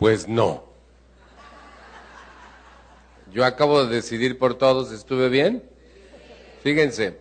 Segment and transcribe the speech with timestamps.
[0.00, 0.64] Pues no.
[3.30, 5.62] Yo acabo de decidir por todos, ¿estuve bien?
[6.62, 7.18] Fíjense,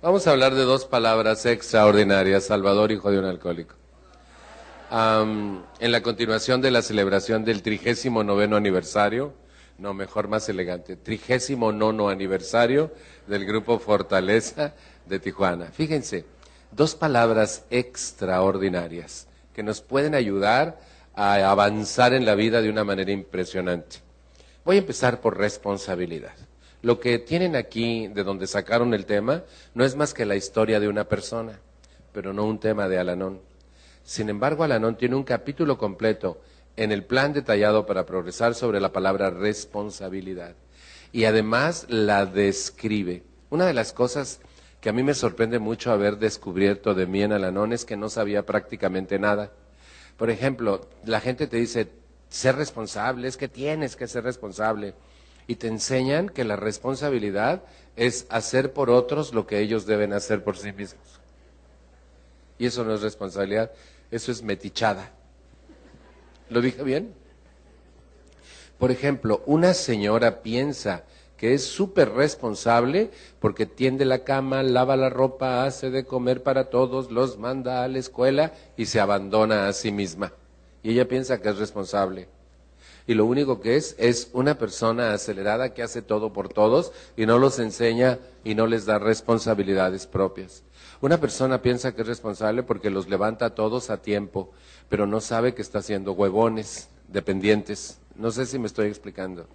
[0.00, 3.74] vamos a hablar de dos palabras extraordinarias, Salvador, hijo de un alcohólico.
[4.92, 9.34] en la continuación de la celebración del trigésimo noveno aniversario,
[9.78, 12.92] no, mejor más elegante, trigésimo nono aniversario
[13.26, 15.66] del grupo Fortaleza de Tijuana.
[15.72, 16.26] Fíjense,
[16.70, 20.78] dos palabras extraordinarias que nos pueden ayudar
[21.14, 23.98] a avanzar en la vida de una manera impresionante.
[24.64, 26.34] Voy a empezar por responsabilidad.
[26.82, 29.42] Lo que tienen aquí, de donde sacaron el tema,
[29.74, 31.60] no es más que la historia de una persona,
[32.12, 33.40] pero no un tema de Alanón.
[34.02, 36.40] Sin embargo, Alanón tiene un capítulo completo
[36.76, 40.54] en el plan detallado para progresar sobre la palabra responsabilidad.
[41.12, 43.22] Y además la describe.
[43.50, 44.40] Una de las cosas
[44.80, 48.08] que a mí me sorprende mucho haber descubierto de mí en Alanón es que no
[48.08, 49.52] sabía prácticamente nada.
[50.20, 51.88] Por ejemplo, la gente te dice,
[52.28, 54.92] ser responsable, es que tienes que ser responsable.
[55.46, 57.62] Y te enseñan que la responsabilidad
[57.96, 61.20] es hacer por otros lo que ellos deben hacer por sí mismos.
[62.58, 63.72] Y eso no es responsabilidad,
[64.10, 65.10] eso es metichada.
[66.50, 67.14] ¿Lo dije bien?
[68.78, 71.04] Por ejemplo, una señora piensa
[71.40, 73.10] que es súper responsable
[73.40, 77.88] porque tiende la cama, lava la ropa, hace de comer para todos, los manda a
[77.88, 80.34] la escuela y se abandona a sí misma.
[80.82, 82.28] Y ella piensa que es responsable.
[83.06, 87.24] Y lo único que es es una persona acelerada que hace todo por todos y
[87.24, 90.62] no los enseña y no les da responsabilidades propias.
[91.00, 94.52] Una persona piensa que es responsable porque los levanta a todos a tiempo,
[94.90, 97.98] pero no sabe que está haciendo huevones, dependientes.
[98.14, 99.46] No sé si me estoy explicando.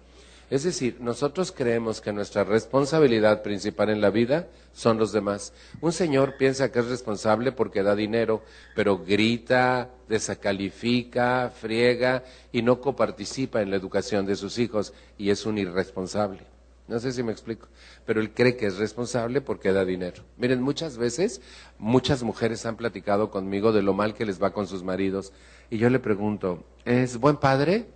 [0.48, 5.52] Es decir, nosotros creemos que nuestra responsabilidad principal en la vida son los demás.
[5.80, 8.42] Un señor piensa que es responsable porque da dinero,
[8.76, 15.46] pero grita, desacalifica, friega y no coparticipa en la educación de sus hijos y es
[15.46, 16.42] un irresponsable.
[16.86, 17.66] No sé si me explico,
[18.04, 20.22] pero él cree que es responsable porque da dinero.
[20.36, 21.40] Miren, muchas veces
[21.78, 25.32] muchas mujeres han platicado conmigo de lo mal que les va con sus maridos
[25.70, 27.88] y yo le pregunto, ¿es buen padre?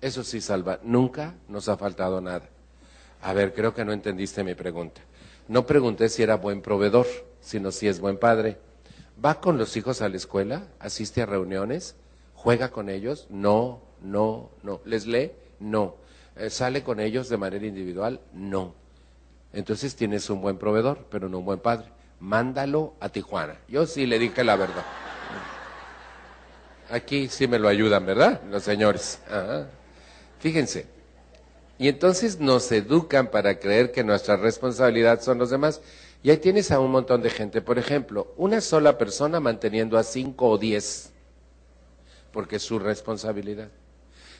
[0.00, 2.48] Eso sí, Salva, nunca nos ha faltado nada.
[3.22, 5.00] A ver, creo que no entendiste mi pregunta.
[5.48, 7.06] No pregunté si era buen proveedor,
[7.40, 8.58] sino si es buen padre.
[9.24, 10.68] ¿Va con los hijos a la escuela?
[10.78, 11.96] ¿Asiste a reuniones?
[12.34, 13.26] ¿Juega con ellos?
[13.30, 14.80] No, no, no.
[14.84, 15.32] ¿Les lee?
[15.58, 15.96] No.
[16.36, 18.20] Eh, ¿Sale con ellos de manera individual?
[18.32, 18.74] No.
[19.52, 21.88] Entonces tienes un buen proveedor, pero no un buen padre.
[22.20, 23.56] Mándalo a Tijuana.
[23.66, 24.84] Yo sí le dije la verdad.
[26.90, 28.40] Aquí sí me lo ayudan, ¿verdad?
[28.48, 29.20] Los señores.
[30.38, 30.86] Fíjense.
[31.78, 35.80] Y entonces nos educan para creer que nuestra responsabilidad son los demás.
[36.22, 37.60] Y ahí tienes a un montón de gente.
[37.60, 41.12] Por ejemplo, una sola persona manteniendo a cinco o diez,
[42.32, 43.68] porque es su responsabilidad.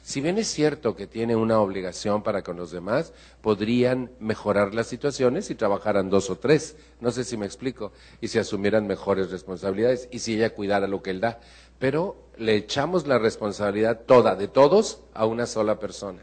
[0.08, 4.86] Si bien es cierto que tiene una obligación para con los demás, podrían mejorar las
[4.86, 6.76] situaciones si trabajaran dos o tres.
[6.98, 7.92] No sé si me explico.
[8.22, 11.40] Y si asumieran mejores responsabilidades y si ella cuidara lo que él da
[11.78, 16.22] pero le echamos la responsabilidad toda de todos a una sola persona.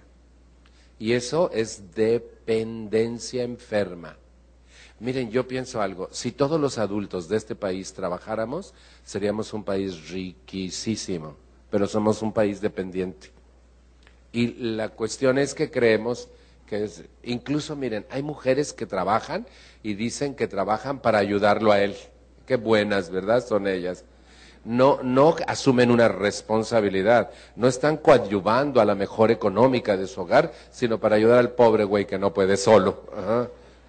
[0.97, 4.17] Y eso es dependencia enferma.
[4.99, 10.09] Miren, yo pienso algo, si todos los adultos de este país trabajáramos, seríamos un país
[10.09, 11.35] riquísimo,
[11.69, 13.34] pero somos un país dependiente.
[14.35, 16.27] Y la cuestión es que creemos
[16.67, 19.45] que es, incluso miren, hay mujeres que trabajan
[19.83, 21.95] y dicen que trabajan para ayudarlo a él.
[22.45, 23.45] Qué buenas, ¿verdad?
[23.45, 24.03] Son ellas
[24.65, 30.51] no, no asumen una responsabilidad, no están coadyuvando a la mejor económica de su hogar,
[30.71, 33.03] sino para ayudar al pobre güey que no puede solo.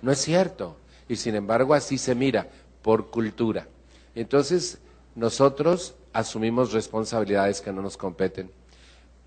[0.02, 0.76] No es cierto.
[1.08, 2.46] Y sin embargo así se mira,
[2.82, 3.66] por cultura.
[4.14, 4.78] Entonces,
[5.14, 8.50] nosotros asumimos responsabilidades que no nos competen.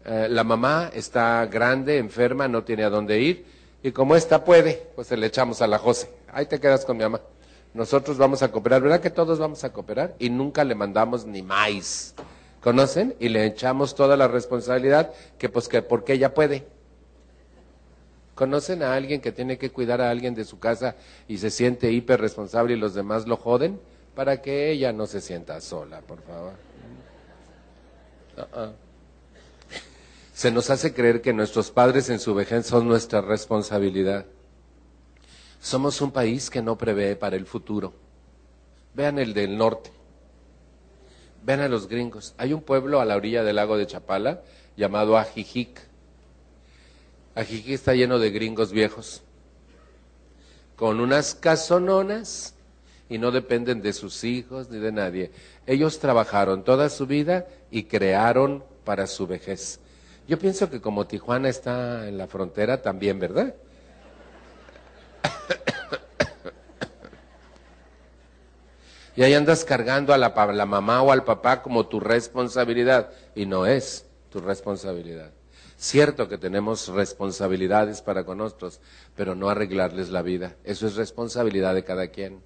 [0.10, 3.46] Eh, la mamá está grande, enferma, no tiene a dónde ir,
[3.84, 6.10] y como esta puede, pues se le echamos a la José.
[6.34, 7.22] Ahí te quedas con mi mamá
[7.72, 10.16] nosotros vamos a cooperar, ¿verdad que todos vamos a cooperar?
[10.18, 12.16] Y nunca le mandamos ni más.
[12.62, 13.16] ¿Conocen?
[13.20, 16.66] Y le echamos toda la responsabilidad que pues que porque ella puede.
[18.34, 20.96] ¿Conocen a alguien que tiene que cuidar a alguien de su casa
[21.28, 23.80] y se siente hiper responsable y los demás lo joden?
[24.20, 26.52] para que ella no se sienta sola, por favor.
[28.38, 28.89] Uh-uh.
[30.40, 34.26] Se nos hace creer que nuestros padres en su vejez son nuestra responsabilidad.
[35.60, 37.92] Somos un país que no prevé para el futuro.
[38.94, 39.92] Vean el del norte.
[41.44, 42.36] Vean a los gringos.
[42.38, 44.42] Hay un pueblo a la orilla del lago de Chapala
[44.78, 45.82] llamado Ajijic.
[47.36, 49.24] Ajijic está lleno de gringos viejos,
[50.78, 52.56] con unas casononas
[53.10, 55.32] y no dependen de sus hijos ni de nadie.
[55.68, 59.82] Ellos trabajaron toda su vida y crearon para su vejez.
[60.30, 63.56] Yo pienso que como Tijuana está en la frontera también, ¿verdad?
[69.16, 73.48] Y ahí andas cargando a la, la, mamá o al papá como tu responsabilidad y
[73.48, 75.32] no es tu responsabilidad.
[75.76, 78.80] Cierto que tenemos responsabilidades para con otros,
[79.16, 80.56] pero no arreglarles la vida.
[80.64, 82.44] Eso es responsabilidad de cada quien.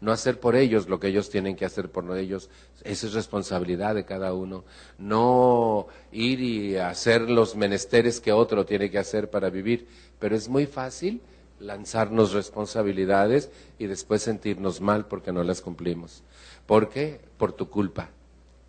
[0.00, 2.50] No hacer por ellos lo que ellos tienen que hacer por ellos,
[2.84, 4.64] eso es responsabilidad de cada uno.
[4.98, 9.86] No ir y hacer los menesteres que otro tiene que hacer para vivir,
[10.18, 11.20] pero es muy fácil
[11.60, 16.22] lanzarnos responsabilidades y después sentirnos mal porque no las cumplimos.
[16.66, 17.20] ¿Por qué?
[17.38, 18.10] Por tu culpa.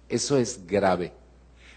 [0.10, 1.14] Eso es grave.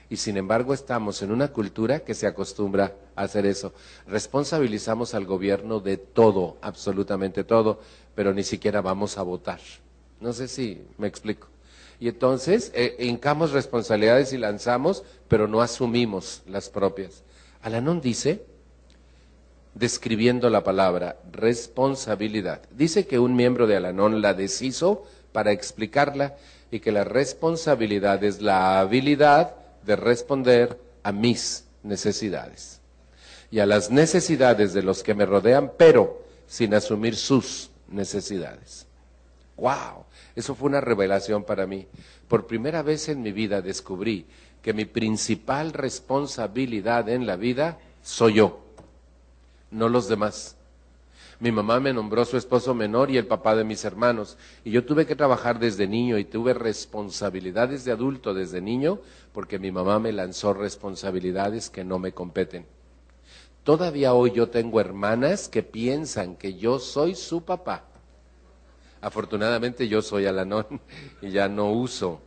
[0.08, 3.72] Y sin embargo estamos en una cultura que se acostumbra a hacer eso.
[4.08, 7.80] Responsabilizamos al gobierno de todo, absolutamente todo,
[8.14, 9.60] pero ni siquiera vamos a votar.
[10.20, 11.48] No sé si me explico.
[11.98, 17.22] Y entonces eh, hincamos responsabilidades y lanzamos, pero no asumimos las propias.
[17.62, 18.44] Alanón dice
[19.74, 22.62] describiendo la palabra responsabilidad.
[22.70, 26.36] Dice que un miembro de Alanón la deshizo para explicarla
[26.70, 29.54] y que la responsabilidad es la habilidad
[29.84, 32.80] de responder a mis necesidades
[33.50, 38.86] y a las necesidades de los que me rodean, pero sin asumir sus necesidades.
[39.56, 40.04] ¡Wow!
[40.34, 41.86] Eso fue una revelación para mí.
[42.28, 44.26] Por primera vez en mi vida descubrí
[44.62, 48.70] que mi principal responsabilidad en la vida soy yo
[49.70, 50.56] no los demás.
[51.38, 54.36] Mi mamá me nombró su esposo menor y el papá de mis hermanos.
[54.62, 59.00] Y yo tuve que trabajar desde niño y tuve responsabilidades de adulto desde niño
[59.32, 62.66] porque mi mamá me lanzó responsabilidades que no me competen.
[63.64, 67.84] Todavía hoy yo tengo hermanas que piensan que yo soy su papá.
[69.00, 70.80] Afortunadamente yo soy Alanón
[71.22, 72.20] y ya no uso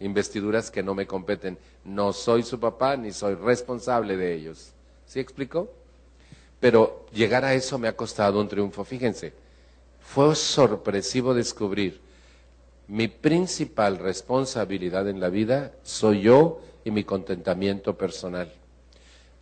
[0.00, 1.58] investiduras que no me competen.
[1.84, 4.72] No soy su papá ni soy responsable de ellos.
[5.06, 5.70] ¿Sí explicó?
[6.58, 8.84] Pero llegar a eso me ha costado un triunfo.
[8.84, 9.32] Fíjense,
[10.00, 12.00] fue sorpresivo descubrir
[12.88, 18.52] mi principal responsabilidad en la vida soy yo y mi contentamiento personal.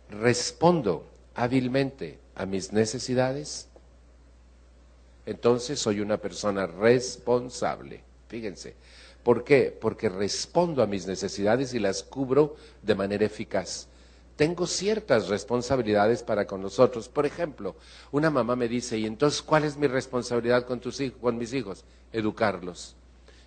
[0.09, 1.08] Respondo
[1.39, 3.69] hábilmente a mis necesidades,
[5.25, 8.03] entonces soy una persona responsable.
[8.27, 8.75] Fíjense,
[9.23, 9.77] ¿por qué?
[9.79, 13.87] Porque respondo a mis necesidades y las cubro de manera eficaz
[14.35, 17.09] tengo ciertas responsabilidades para con nosotros.
[17.09, 17.75] Por ejemplo,
[18.09, 21.51] una mamá me dice, ¿y entonces cuál es mi responsabilidad con, tus hijos, con mis
[21.51, 21.83] hijos?
[22.13, 22.95] Educarlos.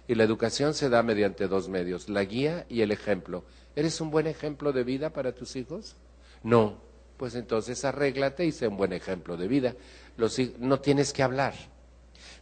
[0.07, 3.43] Y la educación se da mediante dos medios, la guía y el ejemplo.
[3.75, 5.97] ¿Eres un buen ejemplo de vida para tus hijos?
[6.43, 6.92] No.
[7.23, 9.77] Pues entonces arréglate y sé un buen ejemplo de vida.
[10.17, 11.55] Los, no tienes que hablar.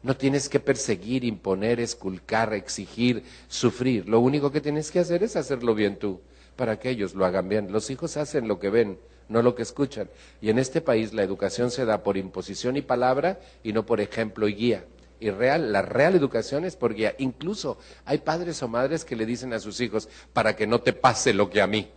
[0.03, 4.09] No tienes que perseguir, imponer, esculcar, exigir, sufrir.
[4.09, 6.23] Lo único que tienes que hacer es hacerlo bien tú
[6.57, 7.71] para que ellos lo hagan bien.
[7.71, 10.09] Los hijos hacen lo que ven, no lo que escuchan.
[10.41, 14.01] Y en este país la educación se da por imposición y palabra y no por
[14.01, 14.87] ejemplo y guía.
[15.21, 17.15] Y real, la real educación es por guía.
[17.19, 20.95] Incluso hay padres o madres que le dicen a sus hijos, para que no te
[20.95, 21.91] pase lo que a mí.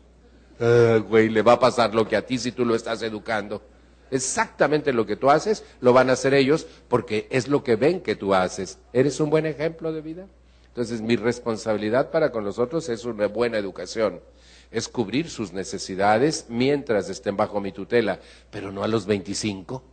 [0.60, 3.62] Uh, güey, le va a pasar lo que a ti si tú lo estás educando.
[4.12, 8.02] Exactamente lo que tú haces, lo van a hacer ellos porque es lo que ven
[8.02, 8.78] que tú haces.
[8.94, 10.28] ¿Eres un buen ejemplo de vida?
[10.68, 14.22] Entonces, mi responsabilidad para con los otros es una buena educación
[14.74, 18.20] es cubrir sus necesidades mientras estén bajo mi tutela,
[18.50, 19.84] pero no a los 25.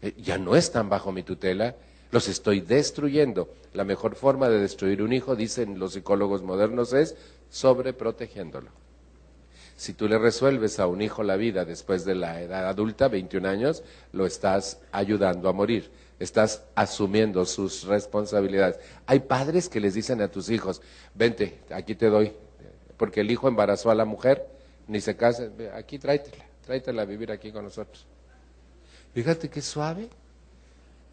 [0.00, 1.74] Eh, ya no están bajo mi tutela,
[2.12, 3.52] los estoy destruyendo.
[3.74, 7.16] La mejor forma de destruir un hijo, dicen los psicólogos modernos, es
[7.50, 8.70] sobreprotegiéndolo.
[9.76, 13.46] Si tú le resuelves a un hijo la vida después de la edad adulta, 21
[13.48, 15.90] años, lo estás ayudando a morir.
[16.18, 18.78] Estás asumiendo sus responsabilidades.
[19.06, 20.80] Hay padres que les dicen a tus hijos,
[21.14, 22.32] vente, aquí te doy
[22.96, 24.46] porque el hijo embarazó a la mujer,
[24.88, 28.06] ni se casa, aquí tráetela, tráetela a vivir aquí con nosotros.
[29.14, 30.08] Fíjate qué suave.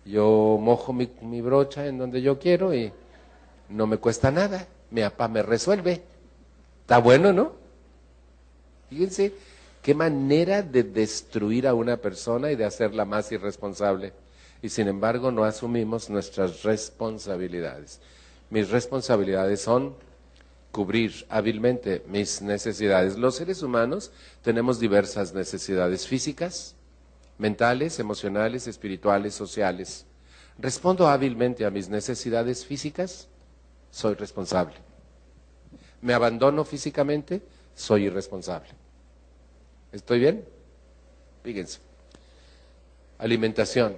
[0.06, 2.92] Yo mojo mi, mi brocha en donde yo quiero y
[3.70, 4.68] no me cuesta nada.
[4.92, 6.04] Mi papá me resuelve.
[6.82, 7.63] Está bueno, ¿no?
[8.94, 9.34] Fíjense
[9.82, 14.14] qué manera de destruir a una persona y de hacerla más irresponsable.
[14.62, 18.00] y sin embargo no asumimos nuestras responsabilidades.
[18.50, 19.94] Mis responsabilidades son
[20.72, 23.18] cubrir hábilmente mis necesidades.
[23.18, 26.76] Los seres humanos tenemos diversas necesidades físicas,
[27.38, 30.06] mentales, emocionales, espirituales, sociales.
[30.58, 33.28] ¿Respondo hábilmente a mis necesidades físicas?
[33.92, 34.76] Soy responsable.
[36.02, 37.42] ¿Me abandono físicamente?
[37.76, 38.83] Soy irresponsable.
[39.94, 40.44] ¿Estoy bien?
[41.44, 41.80] Fíjense.
[43.20, 43.96] Alimentación.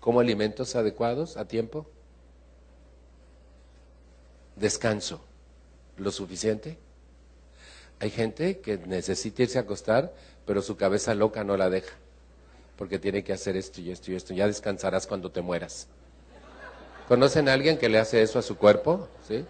[0.00, 1.86] ¿Cómo alimentos adecuados a tiempo?
[4.56, 5.20] Descanso.
[5.96, 6.76] ¿Lo suficiente?
[8.00, 10.12] Hay gente que necesita irse a acostar,
[10.44, 11.94] pero su cabeza loca no la deja,
[12.76, 14.34] porque tiene que hacer esto y esto y esto.
[14.34, 15.86] Ya descansarás cuando te mueras.
[17.06, 19.08] ¿Conocen a alguien que le hace eso a su cuerpo?
[19.28, 19.44] ¿Sí?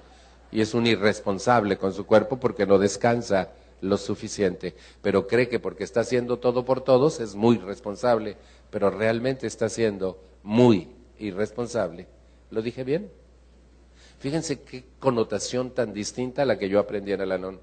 [0.52, 3.48] Y es un irresponsable con su cuerpo porque no descansa
[3.80, 8.36] lo suficiente, pero cree que porque está haciendo todo por todos es muy responsable,
[8.70, 10.88] pero realmente está siendo muy
[11.18, 12.06] irresponsable.
[12.50, 13.10] ¿Lo dije bien?
[14.18, 17.60] Fíjense qué connotación tan distinta a la que yo aprendí en el Anón.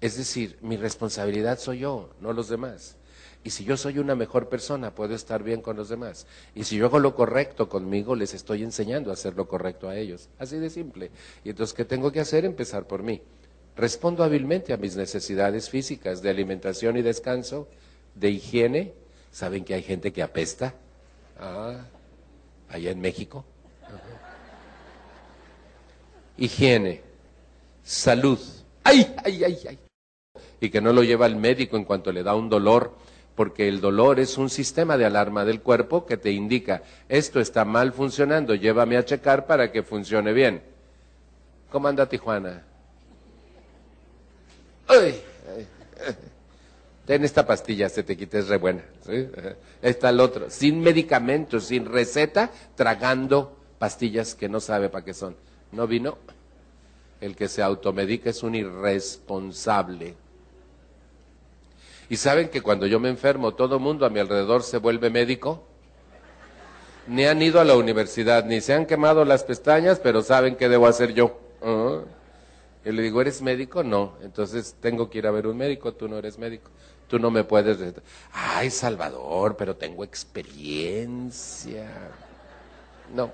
[0.00, 2.96] Es decir, mi responsabilidad soy yo, no los demás.
[3.42, 6.26] Y si yo soy una mejor persona, puedo estar bien con los demás.
[6.54, 9.96] Y si yo hago lo correcto conmigo, les estoy enseñando a hacer lo correcto a
[9.96, 10.28] ellos.
[10.38, 11.10] Así de simple.
[11.42, 12.44] Y entonces, ¿qué tengo que hacer?
[12.44, 13.22] Empezar por mí.
[13.76, 17.68] Respondo hábilmente a mis necesidades físicas de alimentación y descanso,
[18.14, 18.92] de higiene.
[19.30, 20.74] ¿Saben que hay gente que apesta?
[21.38, 21.84] Ah,
[22.68, 23.44] allá en México.
[26.36, 27.02] Higiene,
[27.82, 28.38] salud.
[28.82, 29.78] ¡Ay, ay, ay, ay!
[30.60, 32.94] Y que no lo lleva al médico en cuanto le da un dolor,
[33.34, 37.64] porque el dolor es un sistema de alarma del cuerpo que te indica, esto está
[37.64, 40.62] mal funcionando, llévame a checar para que funcione bien.
[41.70, 42.64] ¿Cómo anda Tijuana?
[47.06, 48.82] Ten esta pastilla, se te quite, es re buena.
[49.82, 55.36] Está el otro, sin medicamentos, sin receta, tragando pastillas que no sabe para qué son.
[55.72, 56.18] ¿No vino?
[57.20, 60.14] El que se automedica es un irresponsable.
[62.08, 65.64] Y saben que cuando yo me enfermo, todo mundo a mi alrededor se vuelve médico.
[67.06, 70.68] Ni han ido a la universidad, ni se han quemado las pestañas, pero saben qué
[70.68, 71.40] debo hacer yo.
[71.62, 72.00] Ah.
[72.84, 73.82] Y le digo, ¿eres médico?
[73.82, 74.14] No.
[74.22, 76.70] Entonces tengo que ir a ver un médico, tú no eres médico.
[77.08, 77.78] Tú no me puedes...
[78.32, 81.90] Ay, Salvador, pero tengo experiencia.
[83.14, 83.32] No.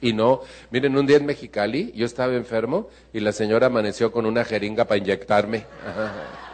[0.00, 4.26] Y no, miren, un día en Mexicali yo estaba enfermo y la señora amaneció con
[4.26, 5.64] una jeringa para inyectarme.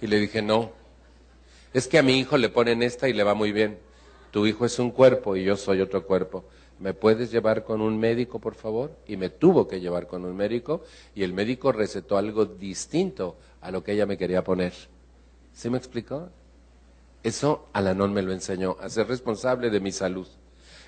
[0.00, 0.72] Y le dije, no,
[1.72, 3.78] es que a mi hijo le ponen esta y le va muy bien.
[4.32, 6.44] Tu hijo es un cuerpo y yo soy otro cuerpo.
[6.82, 8.90] ¿Me puedes llevar con un médico, por favor?
[9.06, 10.82] Y me tuvo que llevar con un médico
[11.14, 14.72] y el médico recetó algo distinto a lo que ella me quería poner.
[15.54, 16.28] ¿Sí me explicó?
[17.22, 20.26] Eso Alanón me lo enseñó, a ser responsable de mi salud.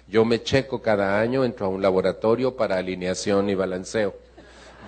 [0.09, 4.17] Yo me checo cada año, entro a un laboratorio para alineación y balanceo.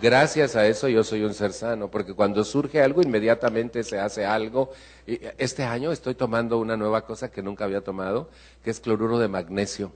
[0.03, 4.27] Gracias a eso yo soy un ser sano, porque cuando surge algo, inmediatamente se hace
[4.27, 4.73] algo.
[5.07, 8.29] Este año estoy tomando una nueva cosa que nunca había tomado,
[8.65, 9.93] que es cloruro de magnesio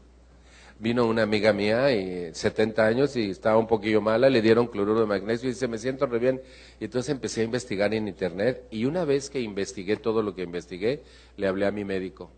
[0.80, 5.00] vino una amiga mía, y 70 años, y estaba un poquillo mala, le dieron cloruro
[5.00, 6.40] de magnesio y dice, me siento re bien.
[6.80, 10.42] Y entonces empecé a investigar en internet y una vez que investigué todo lo que
[10.42, 11.02] investigué,
[11.36, 12.30] le hablé a mi médico.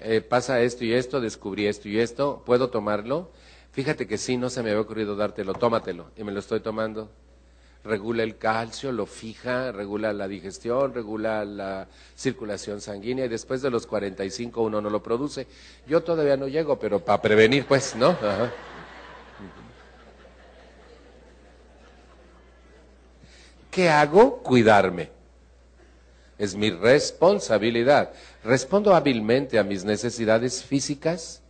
[0.00, 3.30] Eh, pasa esto y esto, descubrí esto y esto, ¿puedo tomarlo?
[3.72, 6.06] Fíjate que sí, no se me había ocurrido dártelo, tómatelo.
[6.16, 7.10] Y me lo estoy tomando
[7.84, 11.86] regula el calcio, lo fija, regula la digestión, regula la
[12.16, 15.46] circulación sanguínea y después de los 45 uno no lo produce.
[15.86, 18.16] Yo todavía no llego, pero para prevenir, pues, ¿no?
[23.70, 24.38] ¿Qué hago?
[24.38, 25.10] Cuidarme.
[26.38, 28.12] Es mi responsabilidad.
[28.42, 31.42] Respondo hábilmente a mis necesidades físicas,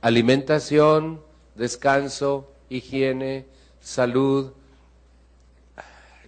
[0.00, 1.22] alimentación,
[1.54, 3.44] descanso, higiene,
[3.80, 4.52] salud,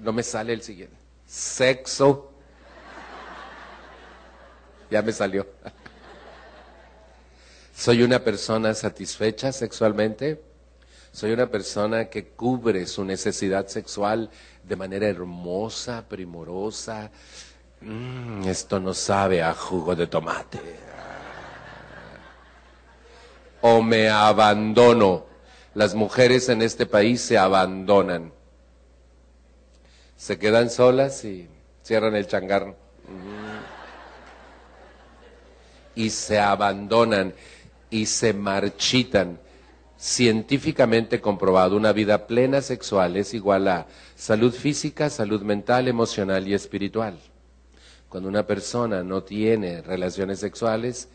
[0.02, 0.96] no me sale el siguiente.
[1.26, 2.32] Sexo.
[4.90, 5.46] Ya me salió.
[7.74, 10.42] Soy una persona satisfecha sexualmente.
[11.12, 14.30] Soy una persona que cubre su necesidad sexual
[14.62, 17.10] de manera hermosa, primorosa.
[17.80, 20.60] Mm, esto no sabe a jugo de tomate.
[23.60, 25.26] O me abandono.
[25.74, 28.32] Las mujeres en este país se abandonan
[30.22, 31.48] se quedan solas y
[31.82, 32.76] cierran el changarro.
[35.96, 37.34] Y se abandonan
[37.90, 39.40] y se marchitan.
[39.96, 46.54] Científicamente comprobado, una vida plena sexual es igual a salud física, salud mental, emocional y
[46.54, 47.18] espiritual.
[48.08, 51.08] Cuando una persona no tiene relaciones sexuales,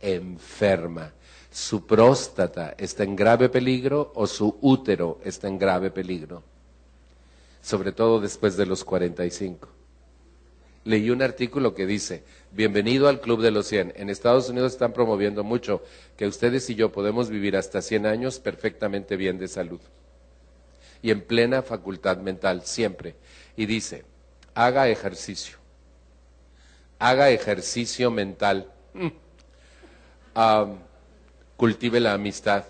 [0.00, 1.12] enferma.
[1.50, 6.51] Su próstata está en grave peligro o su útero está en grave peligro.
[7.62, 9.68] Sobre todo después de los 45.
[10.84, 13.94] Leí un artículo que dice, bienvenido al Club de los 100.
[13.96, 15.82] En Estados Unidos están promoviendo mucho
[16.16, 19.80] que ustedes y yo podemos vivir hasta 100 años perfectamente bien de salud.
[21.00, 23.14] Y en plena facultad mental, siempre.
[23.56, 24.04] Y dice,
[24.54, 25.62] haga ejercicio
[27.02, 28.70] haga ejercicio mental,
[31.56, 32.64] cultive la amistad,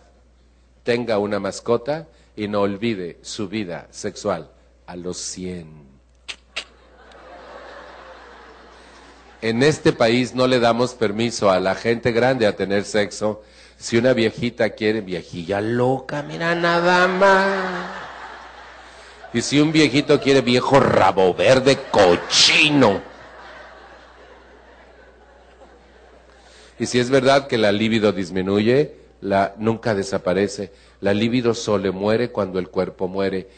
[0.85, 4.51] tenga una mascota y no olvide su vida sexual
[4.93, 5.67] a los 100.
[9.41, 13.43] En este país no le damos permiso a la gente grande a tener sexo.
[13.79, 17.87] Si una viejita quiere, viejilla loca, mira nada más.
[19.33, 23.01] Y si un viejito quiere viejo rabo verde cochino.
[26.79, 30.71] Y si es verdad que la libido disminuye, la nunca desaparece.
[31.01, 33.49] La libido solo muere cuando el cuerpo muere.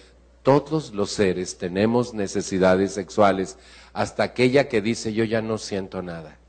[0.45, 3.57] Todos los seres tenemos necesidades sexuales,
[3.95, 6.39] hasta aquella que dice yo ya no siento nada.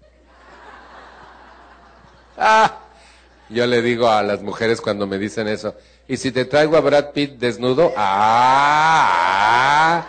[2.37, 2.81] Ah,
[3.49, 5.73] yo le digo a las mujeres cuando me dicen eso,
[6.05, 7.93] ¿y si te traigo a Brad Pitt desnudo?
[7.95, 10.05] Ah,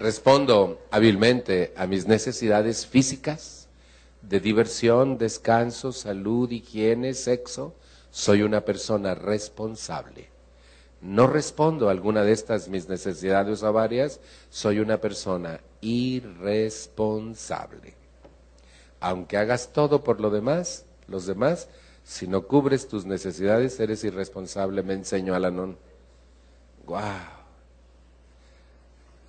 [0.00, 3.68] Respondo hábilmente a mis necesidades físicas
[4.22, 7.74] de diversión, descanso, salud, higiene, sexo.
[8.18, 10.28] Soy una persona responsable.
[11.00, 14.18] No respondo a alguna de estas mis necesidades o varias,
[14.50, 17.94] soy una persona irresponsable.
[18.98, 21.68] Aunque hagas todo por lo demás, los demás,
[22.02, 25.78] si no cubres tus necesidades, eres irresponsable, me enseñó Alanon.
[26.84, 27.04] ¡Guau!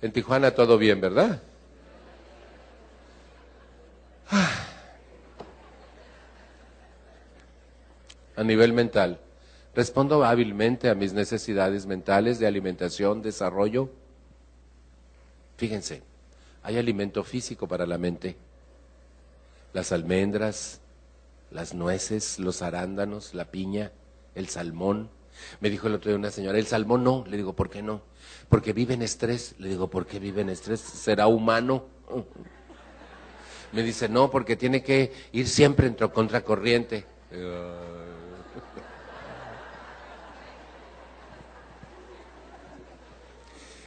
[0.02, 1.40] En Tijuana todo bien, ¿verdad?
[8.40, 9.20] A nivel mental,
[9.74, 13.90] respondo hábilmente a mis necesidades mentales de alimentación, desarrollo.
[15.58, 16.02] Fíjense,
[16.62, 18.36] hay alimento físico para la mente.
[19.74, 20.80] Las almendras,
[21.50, 23.92] las nueces, los arándanos, la piña,
[24.34, 25.10] el salmón.
[25.60, 27.26] Me dijo el otro día una señora, el salmón no.
[27.28, 28.00] Le digo, ¿por qué no?
[28.48, 29.54] porque vive en estrés.
[29.58, 30.80] Le digo, ¿por qué vive en estrés?
[30.80, 31.84] ¿Será humano?
[33.72, 37.04] Me dice, no, porque tiene que ir siempre en contracorriente.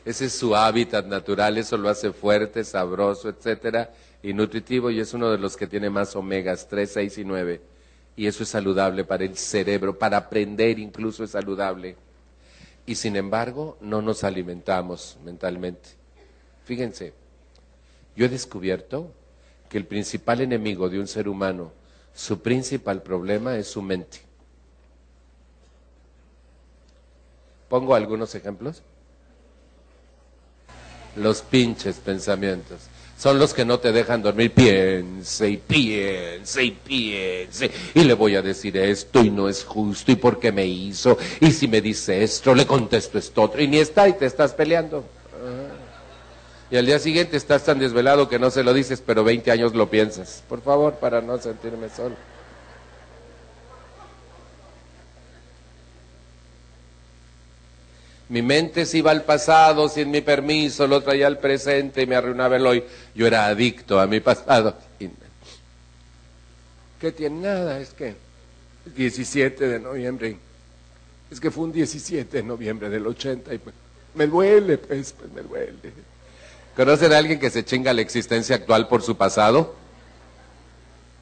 [0.05, 5.13] Ese es su hábitat natural, eso lo hace fuerte, sabroso, etcétera, y nutritivo, y es
[5.13, 7.61] uno de los que tiene más omegas 3, 6 y 9.
[8.15, 11.95] Y eso es saludable para el cerebro, para aprender incluso es saludable
[12.85, 15.89] y sin embargo no nos alimentamos mentalmente.
[16.65, 17.13] Fíjense,
[18.15, 19.11] yo he descubierto
[19.69, 21.71] que el principal enemigo de un ser humano,
[22.13, 24.19] su principal problema es su mente.
[27.69, 28.83] Pongo algunos ejemplos.
[31.15, 32.79] Los pinches pensamientos
[33.23, 34.51] son los que no te dejan dormir.
[34.51, 37.71] Piense y piense y piense.
[37.93, 40.11] Y le voy a decir esto y no es justo.
[40.11, 41.17] ¿Y por qué me hizo?
[41.39, 43.61] Y si me dice esto, le contesto esto otro.
[43.61, 45.05] Y ni está y te estás peleando.
[46.69, 49.73] Y al día siguiente estás tan desvelado que no se lo dices, pero 20 años
[49.73, 50.43] lo piensas.
[50.49, 52.15] Por favor, para no sentirme solo.
[58.33, 62.15] Mi mente se iba al pasado sin mi permiso, lo traía al presente y me
[62.15, 62.83] arruinaba el hoy.
[63.13, 64.75] Yo era adicto a mi pasado.
[66.99, 67.41] ¿Qué tiene?
[67.41, 68.15] Nada, es que
[68.95, 70.37] 17 de noviembre.
[71.29, 73.75] Es que fue un 17 de noviembre del 80 y pues,
[74.15, 75.93] me duele, pues, pues me duele.
[76.75, 79.75] ¿Conocen a alguien que se chinga la existencia actual por su pasado?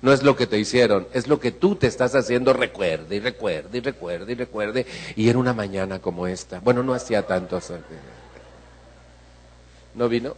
[0.02, 3.20] No es lo que te hicieron, es lo que tú te estás haciendo, recuerde y
[3.20, 4.86] recuerde y recuerde y recuerde.
[5.16, 6.60] Y era una mañana como esta.
[6.60, 7.60] Bueno, no hacía tanto.
[9.94, 10.36] ¿No vino?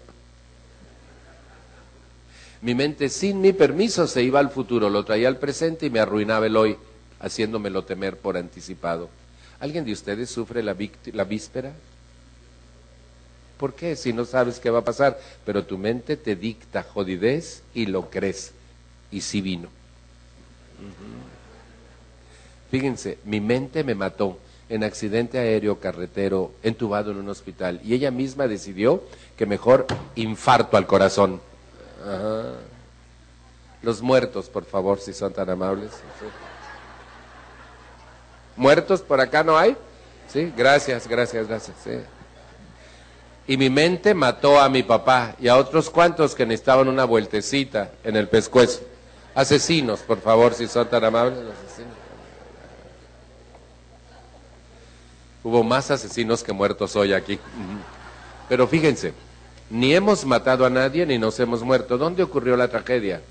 [2.61, 5.99] Mi mente sin mi permiso se iba al futuro, lo traía al presente y me
[5.99, 6.77] arruinaba el hoy,
[7.19, 9.09] haciéndomelo temer por anticipado.
[9.61, 10.75] ¿Alguien de ustedes sufre la,
[11.13, 11.71] la víspera?
[13.57, 13.95] ¿Por qué?
[13.95, 18.09] Si no sabes qué va a pasar, pero tu mente te dicta jodidez y lo
[18.09, 18.51] crees
[19.13, 19.69] y sí vino.
[22.71, 28.09] Fíjense, mi mente me mató en accidente aéreo carretero, entubado en un hospital, y ella
[28.09, 29.03] misma decidió
[29.37, 31.39] que mejor infarto al corazón.
[33.83, 35.91] Los muertos, por favor, si son tan amables.
[38.55, 39.77] ¿Muertos por acá no hay?
[40.27, 41.77] Sí, gracias, gracias, gracias.
[43.45, 47.91] Y mi mente mató a mi papá y a otros cuantos que necesitaban una vueltecita
[48.03, 48.81] en el pescuezo.
[49.35, 51.39] Asesinos, por favor, si son tan amables.
[55.43, 57.39] Hubo más asesinos que muertos hoy aquí.
[58.47, 59.13] Pero fíjense,
[59.69, 61.97] ni hemos matado a nadie ni nos hemos muerto.
[61.97, 63.21] ¿Dónde ocurrió la tragedia?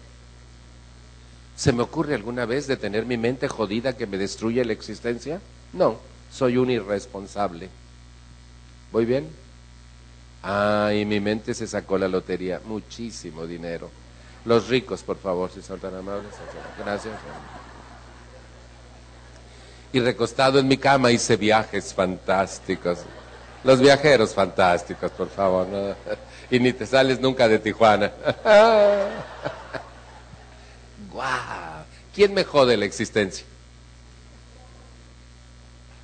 [1.57, 5.41] ¿Se me ocurre alguna vez de tener mi mente jodida que me destruye la existencia?
[5.73, 5.99] No,
[6.33, 7.69] soy un irresponsable.
[8.91, 9.29] ¿Voy bien?
[10.43, 12.61] Ay, mi mente se sacó la lotería.
[12.67, 14.02] Muchísimo dinero.
[14.45, 16.33] Los ricos, por favor, si son tan amables.
[16.79, 17.15] Gracias.
[19.93, 23.01] Y recostado en mi cama hice viajes fantásticos.
[23.63, 25.69] Los viajeros fantásticos, por favor.
[26.51, 28.11] Y ni te sales nunca de Tijuana.
[31.13, 31.85] ¡Guau!
[32.15, 33.47] ¿Quién me jode la existencia?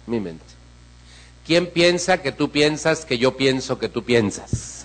[0.07, 0.45] Mi mente.
[1.45, 4.85] ¿Quién piensa que tú piensas que yo pienso que tú piensas?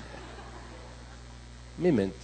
[1.78, 2.23] Mi mente.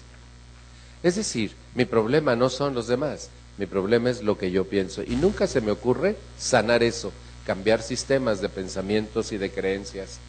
[1.02, 5.02] Es decir, mi problema no son los demás, mi problema es lo que yo pienso.
[5.04, 7.12] Y nunca se me ocurre sanar eso,
[7.46, 10.20] cambiar sistemas de pensamientos y de creencias.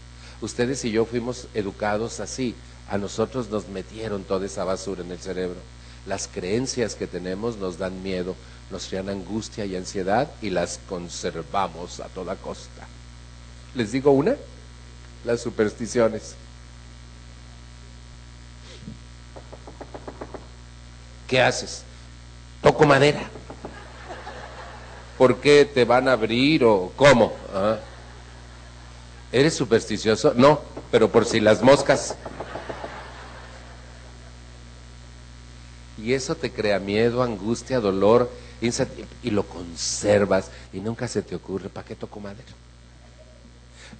[0.40, 2.54] Ustedes y yo fuimos educados así,
[2.88, 5.58] a nosotros nos metieron toda esa basura en el cerebro.
[6.06, 8.34] Las creencias que tenemos nos dan miedo,
[8.70, 12.88] nos crean angustia y ansiedad y las conservamos a toda costa.
[13.74, 14.34] ¿Les digo una?
[15.24, 16.34] Las supersticiones.
[21.30, 21.84] ¿Qué haces?
[22.60, 23.22] Toco madera.
[25.16, 27.32] ¿Por qué te van a abrir o cómo?
[27.54, 27.78] Ah.
[29.30, 30.34] ¿Eres supersticioso?
[30.34, 32.16] No, pero por si las moscas.
[35.98, 38.28] Y eso te crea miedo, angustia, dolor,
[39.22, 42.48] y lo conservas y nunca se te ocurre, ¿para qué toco madera?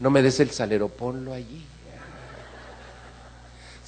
[0.01, 1.65] No me des el salero, ponlo allí.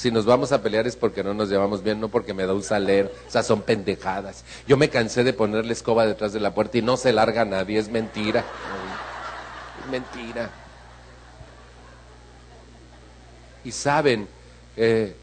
[0.03, 2.55] Si nos vamos a pelear es porque no nos llevamos bien, no porque me da
[2.55, 3.09] un salero.
[3.29, 4.45] O sea, son pendejadas.
[4.67, 7.79] Yo me cansé de ponerle escoba detrás de la puerta y no se larga nadie.
[7.79, 8.41] Es mentira.
[9.81, 10.51] Es mentira.
[13.63, 14.27] Y saben,
[14.77, 15.15] eh,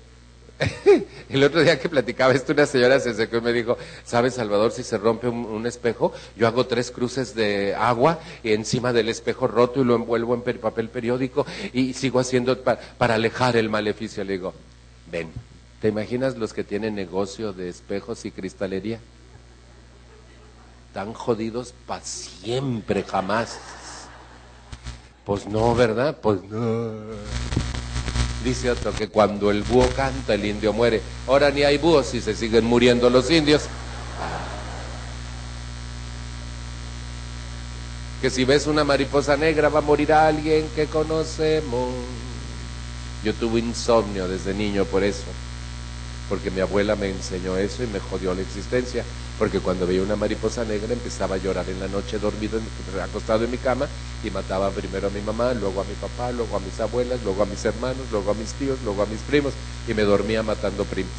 [1.30, 4.72] el otro día que platicaba esto, una señora se secó y me dijo, ¿sabes, Salvador,
[4.72, 9.82] si se rompe un, espejo, yo hago tres cruces de agua encima del espejo roto
[9.82, 14.24] y lo envuelvo en papel periódico y sigo haciendo para alejar el maleficio?
[14.24, 14.54] Le digo,
[15.12, 15.32] ven,
[15.82, 19.00] ¿te imaginas los que tienen negocio de espejos y cristalería?
[20.94, 23.60] Tan jodidos para siempre, jamás.
[25.26, 26.18] Pues no, ¿verdad?
[26.22, 26.92] Pues no.
[28.44, 31.02] Dice otro que cuando el búho canta, el indio muere.
[31.28, 33.64] Ahora ni hay búhos y se siguen muriendo los indios.
[38.22, 41.90] Que si ves una mariposa negra va a morir alguien que conocemos.
[43.24, 45.26] Yo tuve insomnio desde niño por eso
[46.30, 49.04] porque mi abuela me enseñó eso y me jodió la existencia,
[49.40, 52.62] porque cuando veía una mariposa negra empezaba a llorar en la noche dormido,
[53.04, 53.88] acostado en mi cama,
[54.24, 57.42] y mataba primero a mi mamá, luego a mi papá, luego a mis abuelas, luego
[57.42, 59.54] a mis hermanos, luego a mis tíos, luego a mis primos,
[59.88, 61.12] y me dormía matando primos.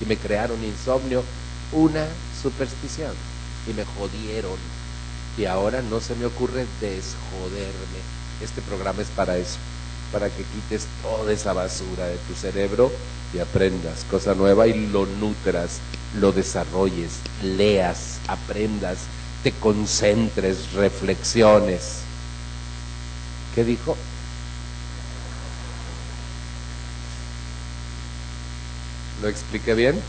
[0.00, 1.24] Y me crearon insomnio,
[1.72, 2.06] una
[2.40, 3.12] superstición,
[3.68, 4.58] y me jodieron.
[5.36, 8.00] Y ahora no se me ocurre desjoderme.
[8.40, 9.58] Este programa es para eso
[10.12, 12.92] para que quites toda esa basura de tu cerebro
[13.34, 15.80] y aprendas cosa nueva y lo nutras,
[16.20, 18.98] lo desarrolles, leas, aprendas,
[19.42, 22.00] te concentres, reflexiones.
[23.54, 23.96] ¿Qué dijo?
[29.22, 30.00] ¿Lo expliqué bien?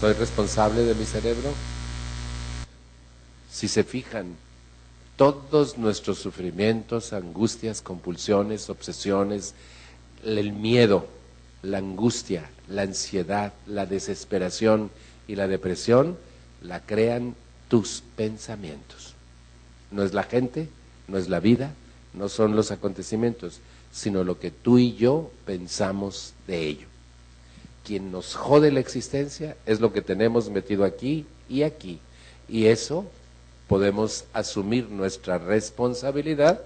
[0.00, 1.52] ¿Soy responsable de mi cerebro?
[3.52, 4.36] Si se fijan,
[5.20, 9.52] todos nuestros sufrimientos, angustias, compulsiones, obsesiones,
[10.24, 11.06] el miedo,
[11.62, 14.90] la angustia, la ansiedad, la desesperación
[15.28, 16.16] y la depresión,
[16.62, 17.34] la crean
[17.68, 19.12] tus pensamientos.
[19.90, 20.70] No es la gente,
[21.06, 21.74] no es la vida,
[22.14, 23.60] no son los acontecimientos,
[23.92, 26.86] sino lo que tú y yo pensamos de ello.
[27.84, 32.00] Quien nos jode la existencia es lo que tenemos metido aquí y aquí.
[32.48, 33.04] Y eso
[33.70, 36.60] podemos asumir nuestra responsabilidad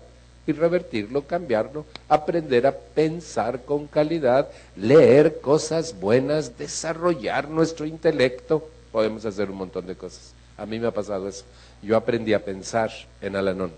[0.46, 8.66] y revertirlo, cambiarlo, aprender a pensar con calidad, leer cosas buenas, desarrollar nuestro intelecto.
[8.90, 10.32] Podemos hacer un montón de cosas.
[10.56, 11.44] A mí me ha pasado eso.
[11.82, 12.90] Yo aprendí a pensar
[13.20, 13.72] en Alanón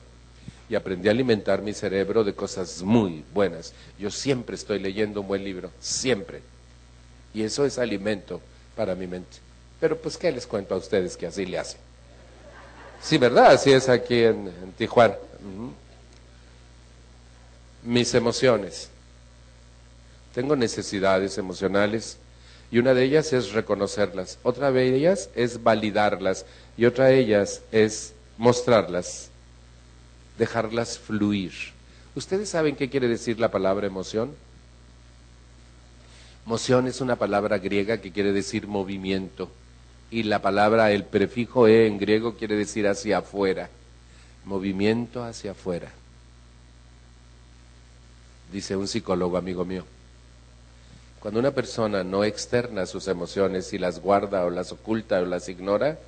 [0.69, 3.73] y aprendí a alimentar mi cerebro de cosas muy buenas.
[3.99, 6.43] Yo siempre estoy leyendo un buen libro, siempre.
[7.35, 8.41] Y eso es alimento
[8.77, 9.39] para mi mente.
[9.81, 11.86] Pero pues, ¿qué les cuento a ustedes que así le hacen?
[13.03, 13.53] Sí, ¿verdad?
[13.53, 15.15] Así es aquí en, Tijuana.
[17.83, 18.89] mis emociones.
[20.35, 22.19] Tengo necesidades emocionales
[22.71, 26.45] y una de ellas es reconocerlas, otra de ellas es validarlas
[26.77, 29.31] y otra de ellas es mostrarlas,
[30.37, 31.53] dejarlas fluir.
[32.17, 34.35] ¿Ustedes saben qué quiere decir la palabra emoción?
[36.45, 39.51] Emoción es una palabra griega que quiere decir movimiento
[40.11, 43.69] y la palabra, el prefijo e en griego quiere decir hacia afuera,
[44.45, 45.91] movimiento hacia afuera.
[48.53, 49.85] Dice un psicólogo amigo mío,
[51.19, 55.49] cuando una persona no externa sus emociones y las guarda o las oculta o las
[55.49, 55.99] ignora,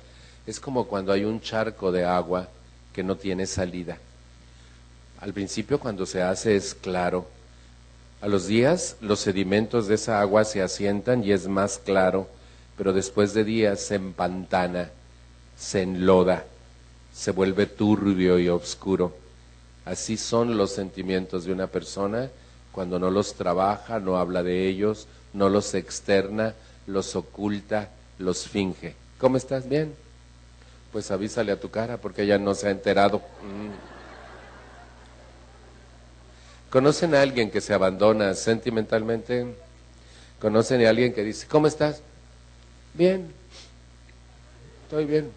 [0.47, 2.47] es como cuando hay un charco de agua
[2.93, 3.97] que no tiene salida.
[5.19, 7.27] Al principio cuando se hace es claro.
[8.21, 12.29] A los días los sedimentos de esa agua se asientan y es más claro,
[12.79, 14.89] pero después de días se empantana,
[15.57, 16.45] se enloda,
[17.13, 19.13] se vuelve turbio y oscuro.
[19.83, 22.29] Así son los sentimientos de una persona
[22.71, 26.53] cuando no los trabaja, no habla de ellos, no los externa,
[26.87, 28.95] los oculta, los finge.
[29.17, 29.67] ¿Cómo estás?
[29.67, 29.93] Bien.
[30.93, 33.17] Pues avísale a tu cara porque ella no se ha enterado.
[33.17, 33.71] Mm.
[36.69, 39.53] ¿Conocen a alguien que se abandona sentimentalmente?
[40.39, 42.03] ¿Conocen a alguien que dice, ¿cómo estás?
[42.93, 43.31] Bien.
[44.83, 45.31] Estoy bien.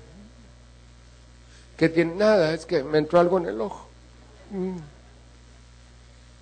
[1.77, 2.15] ¿Qué tiene?
[2.15, 3.88] Nada, es que me entró algo en el ojo.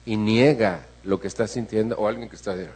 [0.07, 2.69] Y niega lo que está sintiendo o alguien que está de...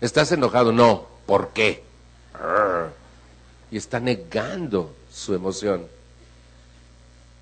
[0.00, 0.72] ¿Estás enojado?
[0.72, 1.06] No.
[1.26, 1.82] ¿Por qué?
[3.70, 5.86] Y está negando su emoción.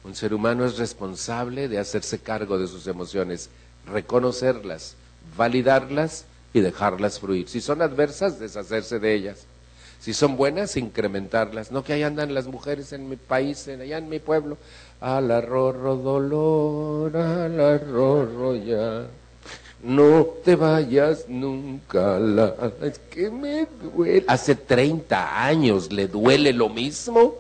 [0.04, 3.50] Un ser humano es responsable de hacerse cargo de sus emociones,
[3.86, 4.94] reconocerlas,
[5.36, 7.48] validarlas y dejarlas fluir.
[7.48, 9.46] Si son adversas, deshacerse de ellas.
[10.00, 11.72] Si son buenas, incrementarlas.
[11.72, 14.56] No que ahí andan las mujeres en mi país, en, allá en mi pueblo.
[15.00, 19.06] Al arrorro dolor, al arrorro ya.
[19.82, 22.18] No te vayas nunca.
[22.18, 22.54] La...
[22.82, 24.24] Es que me duele.
[24.28, 27.34] Hace 30 años le duele lo mismo.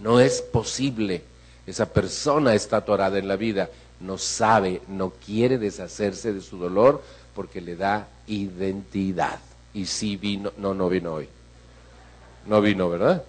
[0.00, 1.22] No es posible.
[1.66, 3.68] Esa persona está atorada en la vida.
[4.00, 7.02] No sabe, no quiere deshacerse de su dolor
[7.34, 9.38] porque le da identidad.
[9.72, 11.28] Y si vino, no, no vino hoy.
[12.46, 13.22] No vino, ¿verdad?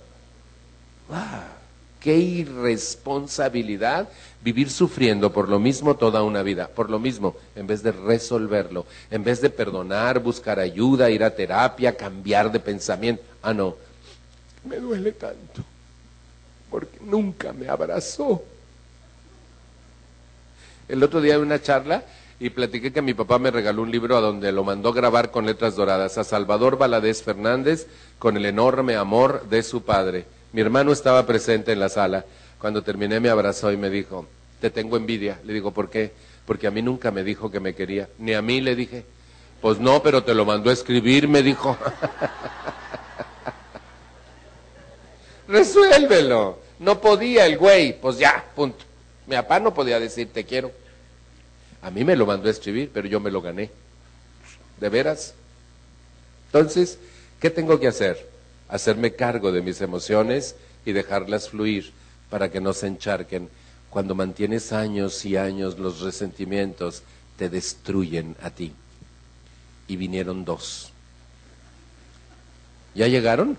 [1.99, 4.09] ¡Qué irresponsabilidad
[4.41, 6.67] vivir sufriendo por lo mismo toda una vida!
[6.67, 11.35] Por lo mismo, en vez de resolverlo, en vez de perdonar, buscar ayuda, ir a
[11.35, 13.21] terapia, cambiar de pensamiento.
[13.43, 13.75] Ah, no,
[14.63, 15.63] me duele tanto
[16.71, 18.41] porque nunca me abrazó.
[20.87, 22.03] El otro día en una charla
[22.41, 25.45] y platiqué que mi papá me regaló un libro a donde lo mandó grabar con
[25.45, 27.85] letras doradas a Salvador Valadez Fernández
[28.17, 30.25] con el enorme amor de su padre.
[30.51, 32.25] Mi hermano estaba presente en la sala.
[32.57, 34.25] Cuando terminé me abrazó y me dijo,
[34.59, 35.39] te tengo envidia.
[35.43, 36.13] Le digo, ¿por qué?
[36.47, 38.09] Porque a mí nunca me dijo que me quería.
[38.17, 39.05] Ni a mí le dije.
[39.61, 41.77] Pues no, pero te lo mandó a escribir, me dijo.
[45.47, 46.57] Resuélvelo.
[46.79, 48.01] No podía el güey.
[48.01, 48.83] Pues ya, punto.
[49.27, 50.80] Mi papá no podía decir te quiero.
[51.81, 53.71] A mí me lo mandó a escribir, pero yo me lo gané.
[54.79, 55.33] ¿De veras?
[56.47, 56.99] Entonces,
[57.39, 58.29] ¿qué tengo que hacer?
[58.69, 61.91] Hacerme cargo de mis emociones y dejarlas fluir
[62.29, 63.49] para que no se encharquen.
[63.89, 67.03] Cuando mantienes años y años los resentimientos,
[67.37, 68.73] te destruyen a ti.
[69.87, 70.91] Y vinieron dos.
[72.93, 73.57] ¿Ya llegaron?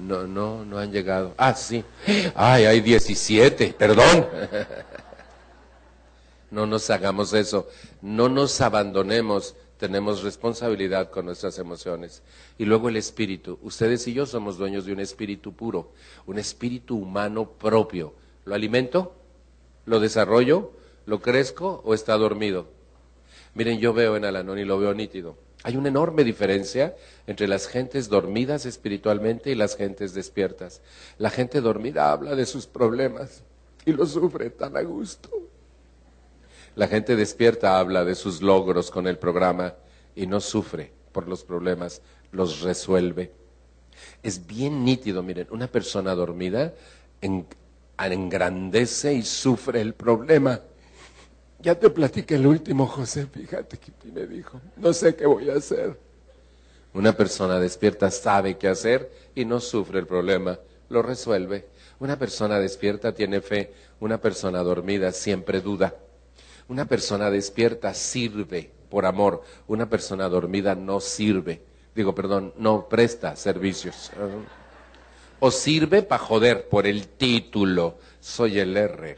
[0.00, 1.34] No, no, no han llegado.
[1.36, 1.84] Ah, sí.
[2.34, 4.26] Ay, hay 17, perdón.
[6.52, 7.66] No nos hagamos eso,
[8.02, 12.22] no nos abandonemos, tenemos responsabilidad con nuestras emociones.
[12.58, 13.58] Y luego el espíritu.
[13.62, 15.92] Ustedes y yo somos dueños de un espíritu puro,
[16.26, 18.12] un espíritu humano propio.
[18.44, 19.14] ¿Lo alimento?
[19.86, 20.72] ¿Lo desarrollo?
[21.06, 22.68] ¿Lo crezco o está dormido?
[23.54, 25.38] Miren, yo veo en Alanón y lo veo nítido.
[25.62, 26.94] Hay una enorme diferencia
[27.26, 30.82] entre las gentes dormidas espiritualmente y las gentes despiertas.
[31.16, 33.42] La gente dormida habla de sus problemas
[33.86, 35.30] y lo sufre tan a gusto.
[36.74, 39.74] La gente despierta habla de sus logros con el programa
[40.14, 43.32] y no sufre por los problemas, los resuelve.
[44.22, 46.72] Es bien nítido, miren, una persona dormida
[47.98, 50.60] engrandece y sufre el problema.
[51.60, 55.54] Ya te platiqué el último, José, fíjate que me dijo, no sé qué voy a
[55.54, 55.96] hacer.
[56.94, 60.58] Una persona despierta sabe qué hacer y no sufre el problema,
[60.88, 61.66] lo resuelve.
[62.00, 65.94] Una persona despierta tiene fe, una persona dormida siempre duda.
[66.68, 71.62] Una persona despierta sirve por amor, una persona dormida no sirve,
[71.94, 74.10] digo, perdón, no presta servicios.
[75.40, 79.16] O sirve para joder por el título, soy el RG.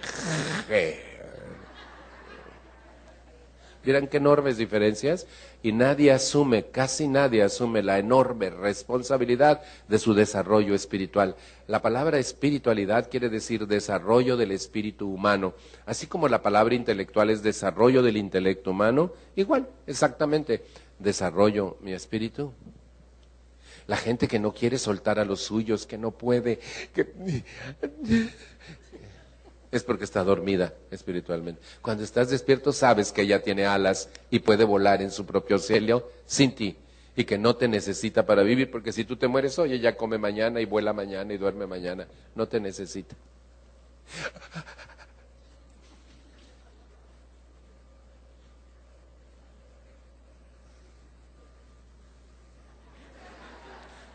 [3.84, 5.26] Vieran qué enormes diferencias
[5.64, 11.36] y nadie asume, casi nadie asume la enorme responsabilidad de su desarrollo espiritual.
[11.66, 15.54] La palabra espiritualidad quiere decir desarrollo del espíritu humano,
[15.86, 20.66] así como la palabra intelectual es desarrollo del intelecto humano, igual, exactamente,
[20.98, 22.52] desarrollo mi espíritu.
[23.86, 26.60] La gente que no quiere soltar a los suyos, que no puede,
[29.76, 31.60] es porque está dormida espiritualmente.
[31.82, 36.10] Cuando estás despierto sabes que ella tiene alas y puede volar en su propio cielo
[36.26, 36.76] sin ti
[37.16, 40.18] y que no te necesita para vivir, porque si tú te mueres hoy, ella come
[40.18, 43.14] mañana y vuela mañana y duerme mañana, no te necesita.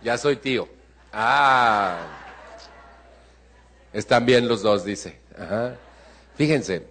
[0.02, 0.68] Ya soy tío.
[1.12, 2.20] Ah.
[3.92, 5.20] Están bien los dos, dice.
[6.36, 6.88] Fíjense,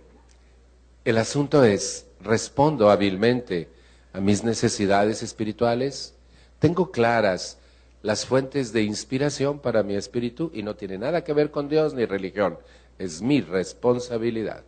[1.05, 3.69] el asunto es, respondo hábilmente
[4.13, 6.15] a mis necesidades espirituales,
[6.59, 7.59] tengo claras
[8.03, 11.95] las fuentes de inspiración para mi espíritu y no tiene nada que ver con Dios
[11.95, 12.59] ni religión,
[12.99, 14.65] es mi responsabilidad.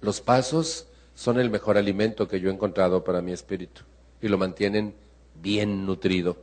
[0.00, 3.82] Los pasos son el mejor alimento que yo he encontrado para mi espíritu
[4.20, 4.94] y lo mantienen
[5.40, 6.36] bien nutrido.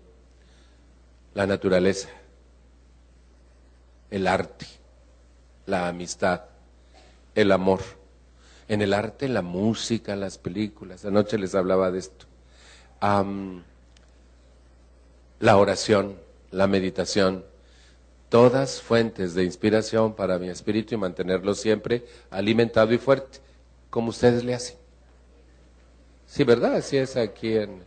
[1.33, 2.09] La naturaleza,
[4.09, 4.78] el arte,
[5.69, 6.41] la amistad,
[7.35, 7.81] el amor.
[8.67, 11.05] En el arte, la música, las películas.
[11.05, 12.25] Anoche les hablaba de esto.
[15.39, 16.17] la oración,
[16.51, 17.45] la meditación,
[18.29, 23.39] todas fuentes de inspiración para mi espíritu y mantenerlo siempre alimentado y fuerte,
[23.89, 24.77] como ustedes le hacen.
[26.27, 26.75] Sí, ¿verdad?
[26.75, 27.83] Así es aquí en...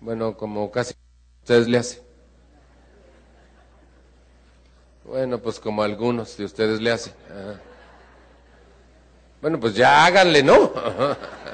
[0.00, 0.94] Bueno, como casi
[1.42, 2.03] ustedes le hacen.
[5.04, 7.12] Bueno, pues como algunos de ustedes le hacen.
[9.42, 10.72] Bueno, pues ya háganle, ¿no?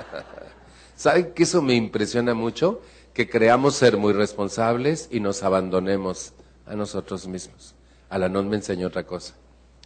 [0.96, 2.80] ¿Saben que eso me impresiona mucho?
[3.12, 6.32] Que creamos ser muy responsables y nos abandonemos
[6.66, 7.74] a nosotros mismos.
[8.08, 9.34] Alanón me enseñó otra cosa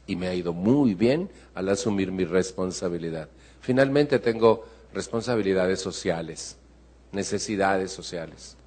[0.06, 3.28] y me ha ido muy bien al asumir mi responsabilidad.
[3.60, 6.58] Finalmente tengo responsabilidades sociales,
[7.12, 8.58] necesidades sociales.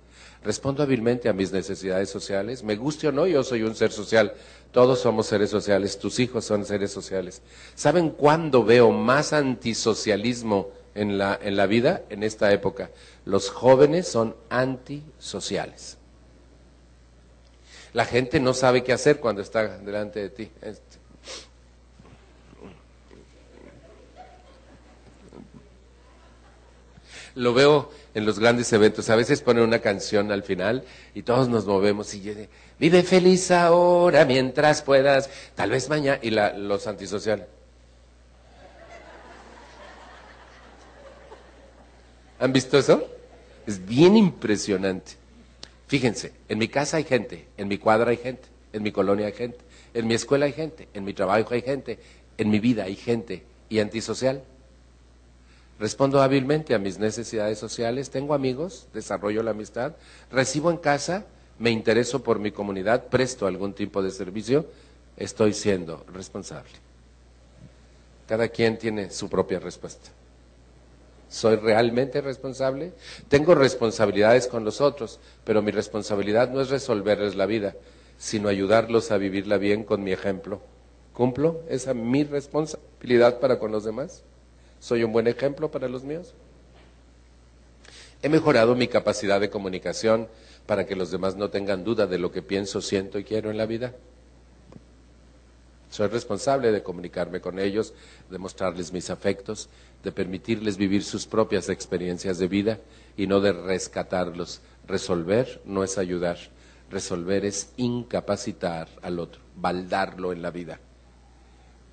[0.43, 2.63] Respondo hábilmente a mis necesidades sociales.
[2.63, 4.33] Me guste o no, yo soy un ser social.
[4.71, 5.97] Todos somos seres sociales.
[5.97, 7.41] Tus hijos son seres sociales.
[7.75, 12.03] ¿Saben cuándo veo más antisocialismo en la, en la vida?
[12.09, 12.91] En esta época.
[13.25, 15.97] Los jóvenes son antisociales.
[17.93, 20.51] La gente no sabe qué hacer cuando está delante de ti.
[20.61, 20.97] Este.
[27.37, 29.09] Lo veo en los grandes eventos.
[29.11, 32.33] A veces ponen una canción al final y todos nos movemos y yo
[32.79, 37.45] vive feliz ahora mientras puedas, tal vez mañana, y la, los antisociales.
[42.39, 43.07] ¿Han visto eso?
[43.67, 45.13] Es bien impresionante.
[45.87, 49.33] Fíjense, en mi casa hay gente, en mi cuadra hay gente, en mi colonia hay
[49.33, 49.59] gente,
[49.93, 51.99] en mi escuela hay gente, en mi trabajo hay gente,
[52.37, 53.43] en mi vida hay gente.
[53.69, 54.43] ¿Y antisocial?
[55.79, 59.93] Respondo hábilmente a mis necesidades sociales, tengo amigos, desarrollo la amistad,
[60.31, 61.25] recibo en casa,
[61.59, 64.65] me intereso por mi comunidad, presto algún tipo de servicio,
[65.17, 66.71] estoy siendo responsable.
[68.27, 70.09] Cada quien tiene su propia respuesta.
[71.29, 72.93] ¿Soy realmente responsable?
[73.27, 77.75] Tengo responsabilidades con los otros, pero mi responsabilidad no es resolverles la vida,
[78.17, 80.61] sino ayudarlos a vivirla bien con mi ejemplo.
[81.13, 84.23] ¿Cumplo esa mi responsabilidad para con los demás?
[84.79, 86.33] ¿Soy un buen ejemplo para los míos?
[88.21, 90.27] He mejorado mi capacidad de comunicación
[90.65, 93.57] para que los demás no tengan duda de lo que pienso, siento y quiero en
[93.57, 93.93] la vida.
[95.89, 97.93] Soy responsable de comunicarme con ellos,
[98.29, 99.69] de mostrarles mis afectos,
[100.03, 102.79] de permitirles vivir sus propias experiencias de vida
[103.15, 104.61] y no de rescatarlos.
[104.87, 106.37] Resolver no es ayudar,
[106.89, 110.79] resolver es incapacitar al otro, baldarlo en la vida.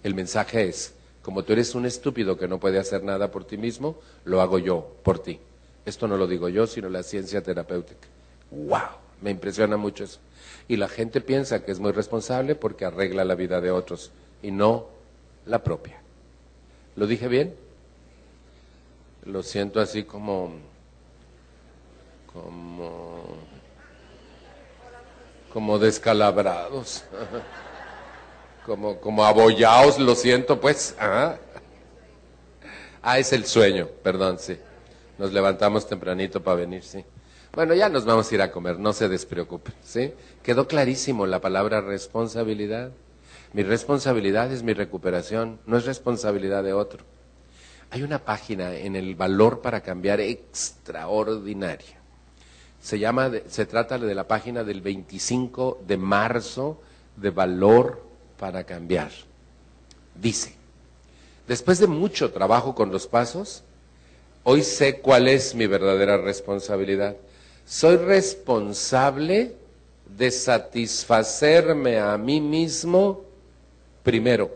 [0.02, 0.93] El mensaje es,
[1.24, 3.96] como tú eres un estúpido que no puede hacer nada por ti mismo,
[4.26, 5.40] lo hago yo por ti.
[5.86, 8.06] Esto no lo digo yo, sino la ciencia terapéutica.
[8.50, 8.98] ¡Wow!
[9.22, 10.20] Me impresiona mucho eso.
[10.68, 14.12] Y la gente piensa que es muy responsable porque arregla la vida de otros
[14.42, 14.88] y no
[15.46, 16.02] la propia.
[16.94, 17.54] ¿Lo dije bien?
[19.24, 20.52] Lo siento así como
[22.34, 23.24] como
[25.54, 27.04] como descalabrados.
[28.64, 30.96] como, como abollados, lo siento, pues.
[30.98, 31.36] Ah.
[33.02, 34.58] ah, es el sueño, perdón, sí.
[35.18, 37.04] Nos levantamos tempranito para venir, sí.
[37.52, 40.12] Bueno, ya nos vamos a ir a comer, no se despreocupen, ¿sí?
[40.42, 42.90] Quedó clarísimo la palabra responsabilidad.
[43.52, 47.04] Mi responsabilidad es mi recuperación, no es responsabilidad de otro.
[47.90, 52.00] Hay una página en el Valor para Cambiar extraordinaria.
[52.80, 56.80] Se, llama, se trata de la página del 25 de marzo
[57.16, 58.02] de Valor
[58.44, 59.10] para Cambiar.
[60.14, 60.52] Dice,
[61.48, 63.62] después de mucho trabajo con los pasos,
[64.42, 67.16] hoy sé cuál es mi verdadera responsabilidad.
[67.64, 69.56] Soy responsable
[70.18, 73.24] de satisfacerme a mí mismo
[74.02, 74.54] primero.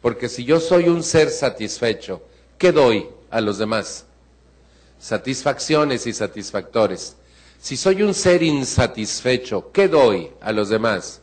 [0.00, 2.22] Porque si yo soy un ser satisfecho,
[2.56, 4.06] ¿qué doy a los demás?
[4.98, 7.14] Satisfacciones y satisfactores.
[7.60, 11.20] Si soy un ser insatisfecho, ¿qué doy a los demás?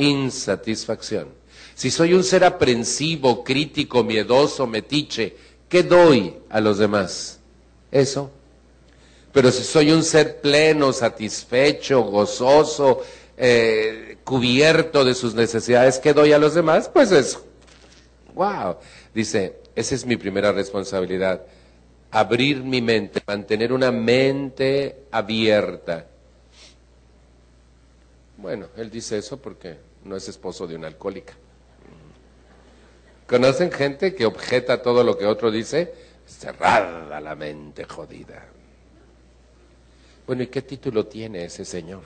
[0.00, 1.28] Insatisfacción.
[1.74, 5.36] Si soy un ser aprensivo, crítico, miedoso, metiche,
[5.68, 7.38] ¿qué doy a los demás?
[7.90, 8.30] Eso.
[9.32, 13.02] Pero si soy un ser pleno, satisfecho, gozoso,
[13.36, 16.88] eh, cubierto de sus necesidades, ¿qué doy a los demás?
[16.88, 17.44] Pues eso.
[18.34, 18.76] Wow.
[19.14, 21.42] Dice, esa es mi primera responsabilidad.
[22.10, 26.06] Abrir mi mente, mantener una mente abierta.
[28.36, 31.34] Bueno, él dice eso porque no es esposo de una alcohólica.
[33.26, 35.94] ¿Conocen gente que objeta todo lo que otro dice?
[36.26, 38.44] Cerrada la mente jodida.
[40.26, 42.02] Bueno, ¿y qué título tiene ese señor?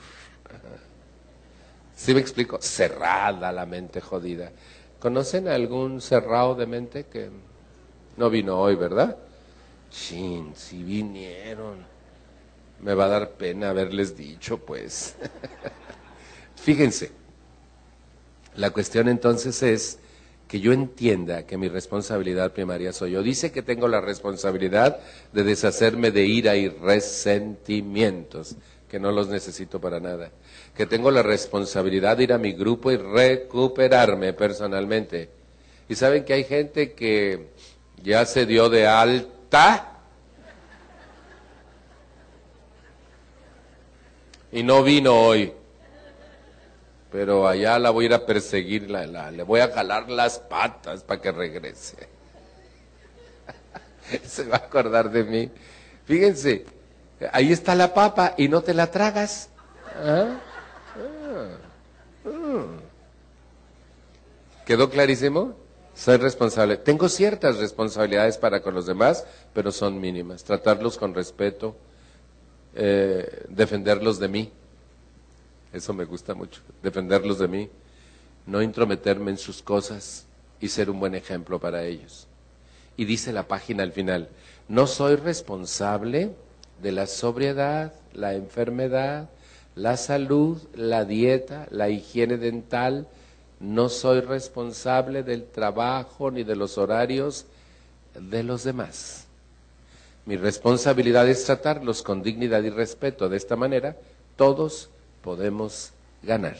[1.96, 2.60] ¿Sí me explico?
[2.60, 4.50] Cerrada la mente jodida.
[4.98, 7.30] ¿Conocen algún cerrado de mente que
[8.16, 9.16] no vino hoy, verdad?
[9.90, 11.86] Chin, si vinieron.
[12.80, 15.16] Me va a dar pena haberles dicho, pues.
[16.56, 17.12] Fíjense,
[18.56, 19.98] la cuestión entonces es
[20.48, 23.22] que yo entienda que mi responsabilidad primaria soy yo.
[23.22, 25.00] Dice que tengo la responsabilidad
[25.32, 28.56] de deshacerme de ira y resentimientos,
[28.88, 30.30] que no los necesito para nada
[30.76, 35.30] que tengo la responsabilidad de ir a mi grupo y recuperarme personalmente.
[35.88, 37.50] Y saben que hay gente que
[38.02, 40.00] ya se dio de alta
[44.50, 45.52] y no vino hoy.
[47.14, 51.20] Pero allá la voy a ir a perseguir, le voy a jalar las patas para
[51.20, 52.08] que regrese.
[54.26, 55.48] se va a acordar de mí.
[56.06, 56.66] Fíjense,
[57.30, 59.48] ahí está la papa y no te la tragas.
[59.96, 60.40] ¿Ah?
[64.66, 65.54] ¿Quedó clarísimo?
[65.94, 66.78] Soy responsable.
[66.78, 70.42] Tengo ciertas responsabilidades para con los demás, pero son mínimas.
[70.42, 71.76] Tratarlos con respeto,
[72.74, 74.52] eh, defenderlos de mí.
[75.74, 77.68] Eso me gusta mucho, defenderlos de mí.
[78.46, 80.24] No intrometerme en sus cosas
[80.60, 82.28] y ser un buen ejemplo para ellos.
[82.96, 84.28] Y dice la página al final,
[84.68, 86.30] no soy responsable
[86.80, 89.30] de la sobriedad, la enfermedad,
[89.74, 93.08] la salud, la dieta, la higiene dental,
[93.58, 97.46] no soy responsable del trabajo ni de los horarios
[98.14, 99.26] de los demás.
[100.24, 103.28] Mi responsabilidad es tratarlos con dignidad y respeto.
[103.28, 103.96] De esta manera,
[104.36, 104.90] todos
[105.24, 106.56] podemos ganar.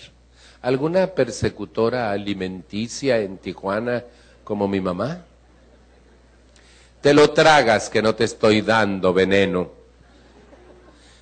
[0.63, 4.03] ¿Alguna persecutora alimenticia en Tijuana
[4.43, 5.25] como mi mamá?
[7.03, 9.71] Te lo tragas que no te estoy dando veneno.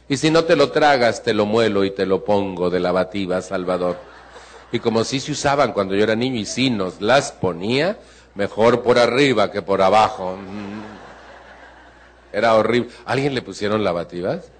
[0.09, 3.43] Y si no te lo tragas, te lo muelo y te lo pongo de lavativa,
[3.43, 4.12] Salvador
[4.72, 7.99] y como si se usaban cuando yo era niño y sí nos las ponía,
[8.34, 10.36] mejor por arriba que por abajo.
[10.36, 12.34] Mm.
[12.34, 12.90] Era horrible.
[13.05, 14.51] ¿Alguien le pusieron lavativas?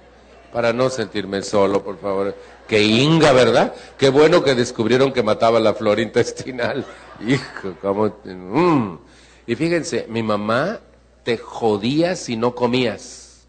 [0.53, 2.37] Para no sentirme solo, por favor.
[2.69, 3.75] Que inga, ¿verdad?
[3.97, 6.85] Qué bueno que descubrieron que mataba la flora intestinal.
[7.27, 8.15] Hijo, cómo...
[8.25, 8.99] Mm.
[9.47, 10.81] Y fíjense, mi mamá
[11.25, 13.47] te jodía si no comías.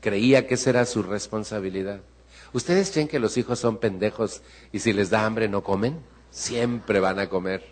[0.00, 2.00] Creía que esa era su responsabilidad.
[2.52, 4.42] ¿Ustedes creen que los hijos son pendejos
[4.72, 5.98] y si les da hambre no comen?
[6.30, 7.64] Siempre van a comer.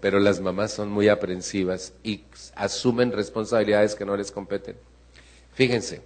[0.00, 4.76] Pero las mamás son muy aprensivas y asumen responsabilidades que no les competen.
[5.52, 6.02] Fíjense,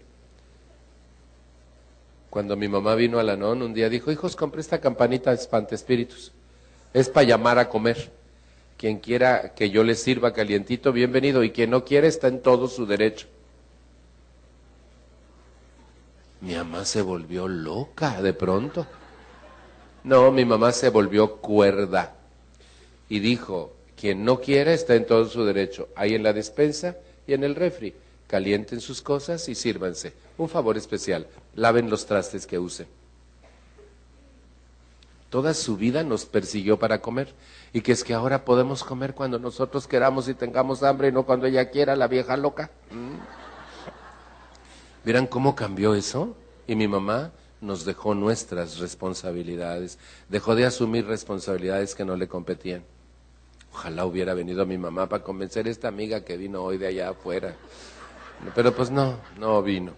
[2.35, 5.37] cuando mi mamá vino a la NON un día dijo, hijos, compré esta campanita de
[5.37, 6.33] espantespíritus.
[6.93, 8.11] Es para llamar a comer.
[8.77, 11.45] Quien quiera que yo les sirva calientito, bienvenido.
[11.45, 13.29] Y quien no quiere está en todo su derecho.
[16.41, 18.85] Mi mamá se volvió loca de pronto.
[20.03, 22.17] No, mi mamá se volvió cuerda
[23.09, 26.97] y dijo, quien no quiera está en todo su derecho, ahí en la despensa
[27.29, 27.95] y en el refri.
[28.35, 30.13] Calienten sus cosas y sírvanse.
[30.39, 32.89] Un favor especial, laven los trastes que usen.
[35.31, 37.33] Toda su vida nos persiguió para comer
[37.73, 41.23] y que es que ahora podemos comer cuando nosotros queramos y tengamos hambre y no
[41.23, 42.73] cuando ella quiera, la vieja loca.
[42.91, 43.19] ¿Mm?
[45.05, 46.37] ¿Vieran cómo cambió eso?
[46.67, 47.31] Y mi mamá
[47.61, 49.97] nos dejó nuestras responsabilidades,
[50.29, 52.83] dejó de asumir responsabilidades que no le competían.
[53.73, 57.11] Ojalá hubiera venido mi mamá para convencer a esta amiga que vino hoy de allá
[57.11, 57.55] afuera.
[58.55, 59.93] Pero pues no, no vino.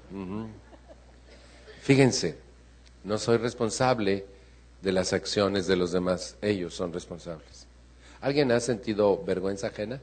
[1.83, 2.39] Fíjense,
[3.05, 4.27] no soy responsable
[4.83, 7.67] de las acciones de los demás, ellos son responsables.
[8.21, 10.01] ¿Alguien ha sentido vergüenza ajena?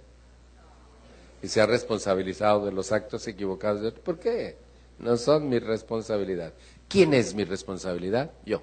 [1.41, 4.55] Y se ha responsabilizado de los actos equivocados de ¿Por qué?
[4.99, 6.53] No son mi responsabilidad.
[6.87, 8.31] ¿Quién es mi responsabilidad?
[8.45, 8.61] Yo.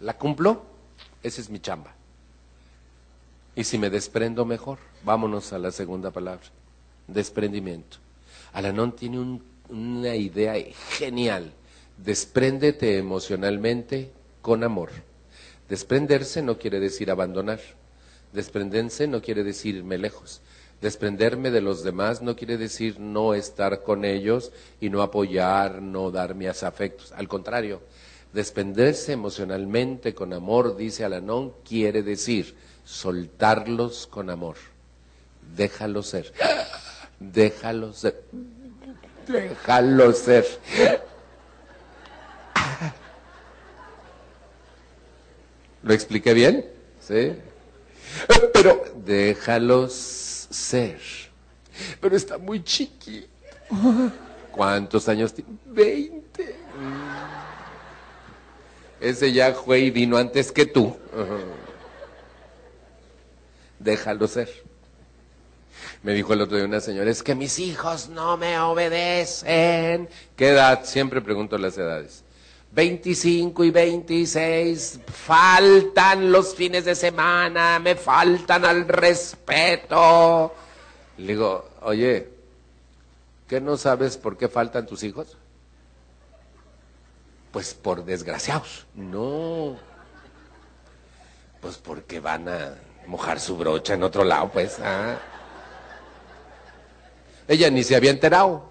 [0.00, 0.62] ¿La cumplo?
[1.22, 1.94] Esa es mi chamba.
[3.56, 6.46] Y si me desprendo mejor, vámonos a la segunda palabra,
[7.06, 8.03] desprendimiento.
[8.54, 10.54] Alanón tiene una idea
[10.96, 11.52] genial.
[11.98, 14.90] Despréndete emocionalmente con amor.
[15.68, 17.60] Desprenderse no quiere decir abandonar.
[18.32, 20.40] Desprenderse no quiere decir irme lejos.
[20.80, 26.12] Desprenderme de los demás no quiere decir no estar con ellos y no apoyar, no
[26.12, 27.10] dar mis afectos.
[27.12, 27.80] Al contrario,
[28.32, 34.56] desprenderse emocionalmente con amor, dice Alanón, quiere decir soltarlos con amor.
[35.56, 36.32] Déjalo ser.
[37.32, 38.22] Déjalo ser.
[39.26, 40.44] Déjalo ser.
[45.82, 46.66] ¿Lo expliqué bien?
[47.00, 47.36] ¿Sí?
[48.52, 49.92] Pero déjalos
[50.50, 51.00] ser.
[52.00, 53.28] Pero está muy chiquito.
[54.50, 55.50] ¿Cuántos años tiene?
[55.66, 56.56] Veinte.
[59.00, 60.96] Ese ya fue y vino antes que tú.
[63.78, 64.63] Déjalo ser.
[66.04, 70.06] Me dijo el otro día una señora, es que mis hijos no me obedecen.
[70.36, 70.84] ¿Qué edad?
[70.84, 72.22] Siempre pregunto las edades.
[72.72, 80.54] 25 y 26, faltan los fines de semana, me faltan al respeto.
[81.16, 82.28] Le digo, oye,
[83.48, 85.38] ¿qué no sabes por qué faltan tus hijos?
[87.50, 88.84] Pues por desgraciados.
[88.94, 89.78] No.
[91.62, 92.74] Pues porque van a
[93.06, 94.78] mojar su brocha en otro lado, pues.
[94.82, 95.16] Ah.
[97.48, 98.68] Ella ni se había enterado.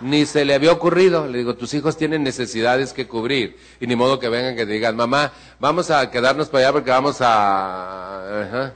[0.00, 1.26] ni se le había ocurrido.
[1.26, 3.56] Le digo, tus hijos tienen necesidades que cubrir.
[3.80, 6.90] Y ni modo que vengan que te digan, mamá, vamos a quedarnos para allá porque
[6.90, 8.72] vamos a...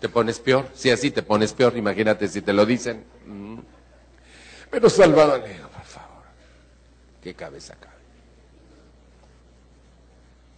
[0.00, 0.66] Te pones peor.
[0.74, 3.04] Si así te pones peor, imagínate si te lo dicen.
[4.70, 6.24] Pero Salvador, le digo, por favor,
[7.22, 7.94] qué cabeza cabe.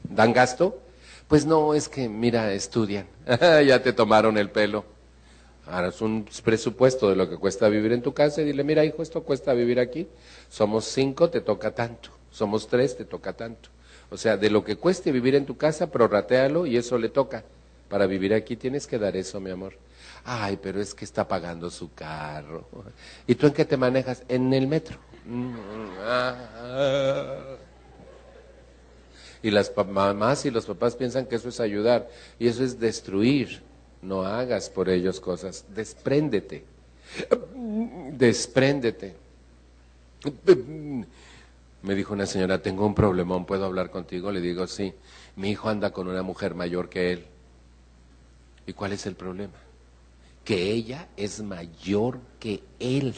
[0.02, 0.80] ¿Dan gasto?
[1.28, 3.06] Pues no, es que, mira, estudian.
[3.66, 4.97] ya te tomaron el pelo.
[5.70, 9.02] Harás un presupuesto de lo que cuesta vivir en tu casa y dile, mira hijo,
[9.02, 10.08] esto cuesta vivir aquí.
[10.48, 12.10] Somos cinco, te toca tanto.
[12.30, 13.68] Somos tres, te toca tanto.
[14.10, 17.44] O sea, de lo que cueste vivir en tu casa, prorratealo y eso le toca.
[17.88, 19.74] Para vivir aquí tienes que dar eso, mi amor.
[20.24, 22.66] Ay, pero es que está pagando su carro.
[23.26, 24.22] ¿Y tú en qué te manejas?
[24.28, 24.98] En el metro.
[29.42, 32.08] Y las mamás y los papás piensan que eso es ayudar
[32.38, 33.67] y eso es destruir
[34.02, 36.64] no hagas por ellos cosas, despréndete,
[38.12, 39.14] despréndete.
[41.82, 44.32] Me dijo una señora, tengo un problemón, ¿puedo hablar contigo?
[44.32, 44.92] Le digo, sí,
[45.36, 47.26] mi hijo anda con una mujer mayor que él.
[48.66, 49.54] ¿Y cuál es el problema?
[50.44, 53.14] Que ella es mayor que él.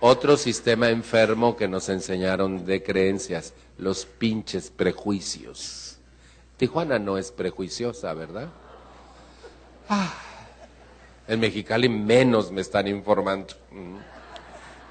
[0.00, 5.89] Otro sistema enfermo que nos enseñaron de creencias, los pinches prejuicios.
[6.60, 8.50] Tijuana no es prejuiciosa, ¿verdad?
[9.88, 10.12] Ah,
[11.26, 13.54] en Mexicali menos me están informando.
[13.70, 13.96] Mm.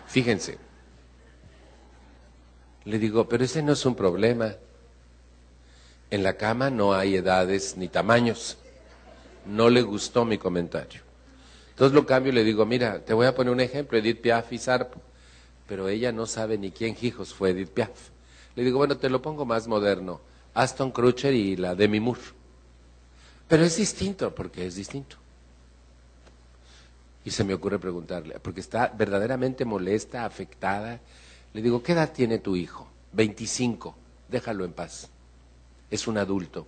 [0.07, 0.57] Fíjense.
[2.86, 4.55] Le digo, pero ese no es un problema.
[6.09, 8.57] En la cama no hay edades ni tamaños.
[9.45, 11.01] No le gustó mi comentario.
[11.70, 14.51] Entonces lo cambio y le digo, mira, te voy a poner un ejemplo, Edith Piaf
[14.51, 14.99] y Sarpo.
[15.67, 18.09] Pero ella no sabe ni quién hijos fue Edith Piaf.
[18.55, 20.20] Le digo, bueno, te lo pongo más moderno.
[20.54, 22.22] Aston Kutcher y la Demi Moore.
[23.47, 25.18] Pero es distinto, porque es distinto.
[27.26, 31.00] Y se me ocurre preguntarle, porque está verdaderamente molesta, afectada.
[31.54, 32.88] Le digo, ¿qué edad tiene tu hijo?
[33.14, 33.95] 25.
[34.28, 35.10] Déjalo en paz.
[35.89, 36.68] Es un adulto.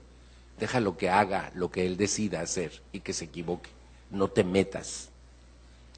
[0.60, 3.70] Déjalo que haga lo que él decida hacer y que se equivoque.
[4.10, 5.10] No te metas.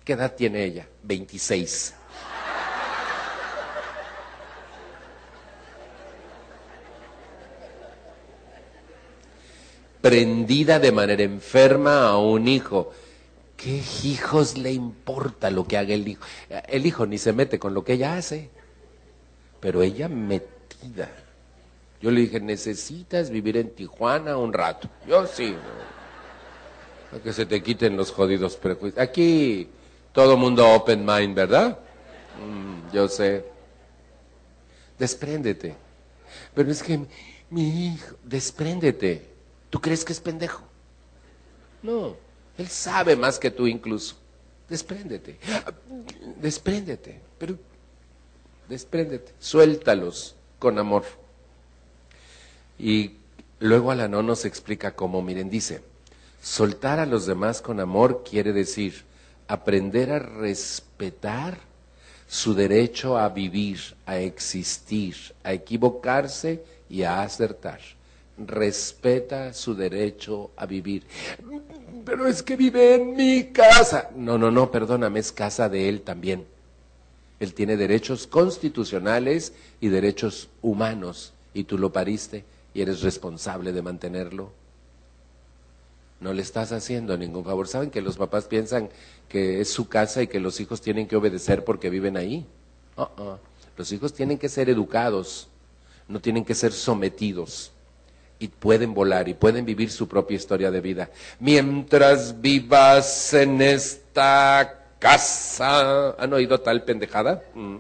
[0.04, 0.88] ¿Qué edad tiene ella?
[1.04, 1.96] 26.
[10.04, 12.92] Prendida de manera enferma a un hijo.
[13.56, 16.26] ¿Qué hijos le importa lo que haga el hijo?
[16.68, 18.50] El hijo ni se mete con lo que ella hace,
[19.62, 21.10] pero ella metida.
[22.02, 24.90] Yo le dije, necesitas vivir en Tijuana un rato.
[25.08, 25.56] Yo sí.
[27.10, 29.02] Para que se te quiten los jodidos prejuicios.
[29.02, 29.70] Aquí
[30.12, 31.80] todo mundo open mind, ¿verdad?
[32.46, 33.46] Mm, yo sé.
[35.00, 35.78] Despréndete.
[36.54, 37.00] Pero es que
[37.50, 39.33] mi hijo, despréndete.
[39.74, 40.62] ¿Tú crees que es pendejo?
[41.82, 42.16] No,
[42.60, 44.16] él sabe más que tú incluso.
[44.70, 45.40] Despréndete.
[46.40, 47.20] Despréndete.
[47.40, 47.58] Pero
[48.70, 49.34] despréndete.
[49.40, 51.06] Suéltalos con amor.
[52.78, 53.16] Y
[53.58, 55.82] luego Alanón nos explica cómo, miren, dice,
[56.40, 59.06] soltar a los demás con amor quiere decir
[59.48, 61.58] aprender a respetar
[62.28, 67.80] su derecho a vivir, a existir, a equivocarse y a acertar.
[68.38, 71.04] Respeta su derecho a vivir.
[72.06, 74.10] Pero es que vive en mi casa.
[74.16, 76.46] No, no, no, perdóname, es casa de él también.
[77.40, 83.82] Él tiene derechos constitucionales y derechos humanos y tú lo pariste y eres responsable de
[83.82, 84.52] mantenerlo.
[86.22, 87.68] No le estás haciendo ningún favor.
[87.68, 88.90] ¿Saben que los papás piensan
[89.28, 92.46] que es su casa y que los hijos tienen que obedecer porque viven ahí?
[92.96, 93.38] Uh-uh.
[93.76, 95.50] Los hijos tienen que ser educados,
[96.08, 97.73] no tienen que ser sometidos.
[98.40, 101.10] Y pueden volar y pueden vivir su propia historia de vida.
[101.40, 106.16] Mientras vivas en esta casa.
[106.18, 107.44] ¿Han oído tal pendejada?
[107.54, 107.78] Mm.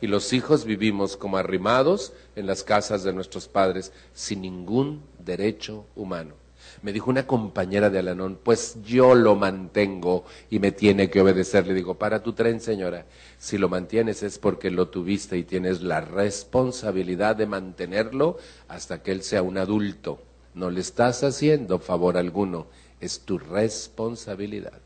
[0.00, 5.84] Y los hijos vivimos como arrimados en las casas de nuestros padres sin ningún derecho
[5.94, 6.34] humano.
[6.82, 11.66] Me dijo una compañera de Alanón, pues yo lo mantengo y me tiene que obedecer.
[11.66, 13.06] Le digo, para tu tren, señora,
[13.38, 19.12] si lo mantienes es porque lo tuviste y tienes la responsabilidad de mantenerlo hasta que
[19.12, 20.20] él sea un adulto.
[20.54, 22.66] No le estás haciendo favor alguno,
[23.00, 24.80] es tu responsabilidad.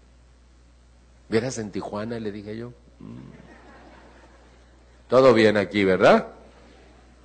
[1.29, 2.19] ¿Vieras en Tijuana?
[2.21, 2.71] Le dije yo.
[3.01, 3.53] Mm.
[5.09, 6.29] Todo bien aquí, ¿verdad?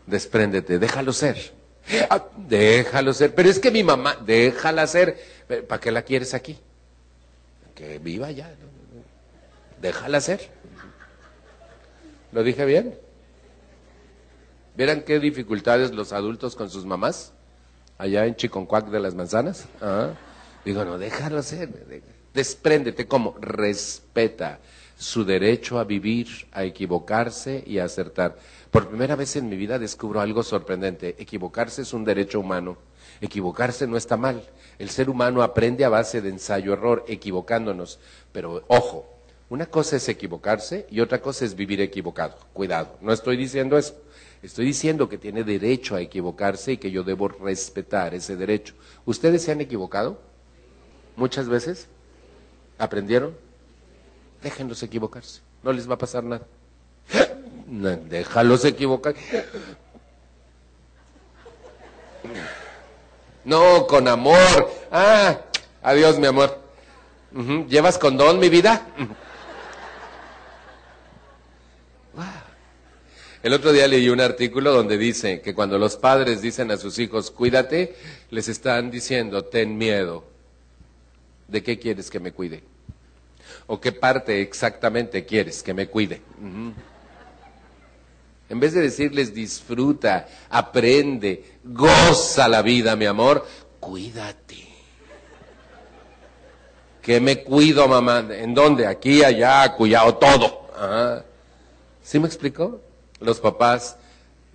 [0.07, 1.56] Despréndete, déjalo ser.
[2.09, 3.33] Ah, déjalo ser.
[3.33, 5.17] Pero es que mi mamá, déjala ser.
[5.67, 6.57] ¿Para qué la quieres aquí?
[7.75, 8.53] Que viva ya.
[9.81, 10.49] Déjala ser.
[12.31, 12.97] ¿Lo dije bien?
[14.75, 17.33] ¿Vieran qué dificultades los adultos con sus mamás?
[17.97, 19.65] Allá en Chiconcuac de las Manzanas.
[19.81, 20.11] Ah,
[20.65, 21.69] digo, no, déjalo ser.
[22.33, 24.59] Despréndete como respeta
[24.97, 28.37] su derecho a vivir, a equivocarse y a acertar.
[28.71, 31.15] Por primera vez en mi vida descubro algo sorprendente.
[31.19, 32.77] Equivocarse es un derecho humano.
[33.21, 34.43] Equivocarse no está mal.
[34.77, 37.99] El ser humano aprende a base de ensayo-error, equivocándonos.
[38.31, 39.07] Pero ojo,
[39.49, 42.35] una cosa es equivocarse y otra cosa es vivir equivocado.
[42.53, 43.95] Cuidado, no estoy diciendo eso.
[44.43, 48.75] Estoy diciendo que tiene derecho a equivocarse y que yo debo respetar ese derecho.
[49.05, 50.19] ¿Ustedes se han equivocado?
[51.15, 51.87] ¿Muchas veces?
[52.77, 53.35] ¿Aprendieron?
[54.43, 56.45] Déjenlos equivocarse, no les va a pasar nada.
[57.67, 59.13] Déjalos equivocar.
[63.43, 64.71] No, con amor.
[64.89, 65.41] Ah,
[65.83, 66.59] adiós, mi amor.
[67.67, 68.87] ¿Llevas condón, mi vida?
[73.43, 76.97] El otro día leí un artículo donde dice que cuando los padres dicen a sus
[76.99, 77.95] hijos, cuídate,
[78.29, 80.25] les están diciendo, ten miedo.
[81.47, 82.63] ¿De qué quieres que me cuide?
[83.67, 86.21] ¿O qué parte exactamente quieres que me cuide?
[88.49, 93.45] En vez de decirles disfruta, aprende, goza la vida, mi amor,
[93.79, 94.67] cuídate.
[97.01, 98.25] ¿Qué me cuido, mamá?
[98.29, 98.85] ¿En dónde?
[98.85, 101.23] Aquí, allá, cuidado, todo.
[102.03, 102.81] ¿Sí me explicó?
[103.19, 103.97] Los papás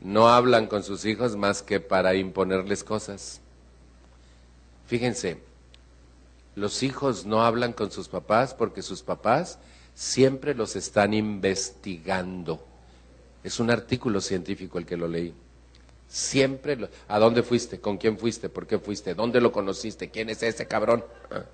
[0.01, 3.41] no hablan con sus hijos más que para imponerles cosas.
[4.87, 5.39] Fíjense,
[6.55, 9.59] los hijos no hablan con sus papás porque sus papás
[9.95, 12.72] siempre los están investigando.
[13.45, 15.35] Es un artículo científico el que lo leí.
[16.09, 17.81] Siempre, lo, ¿a dónde fuiste?
[17.81, 18.49] ¿Con quién fuiste?
[18.49, 19.15] ¿Por qué fuiste?
[19.15, 20.11] ¿Dónde lo conociste?
[20.11, 21.05] ¿Quién es ese cabrón?
[21.31, 21.45] Ah.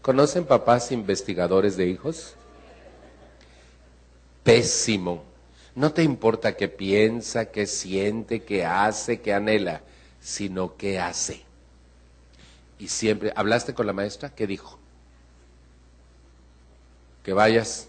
[0.00, 2.34] ¿Conocen papás investigadores de hijos?
[4.42, 5.24] Pésimo.
[5.74, 9.82] No te importa qué piensa, qué siente, qué hace, qué anhela,
[10.20, 11.42] sino qué hace.
[12.78, 14.34] Y siempre, ¿hablaste con la maestra?
[14.34, 14.78] ¿Qué dijo?
[17.22, 17.88] Que vayas.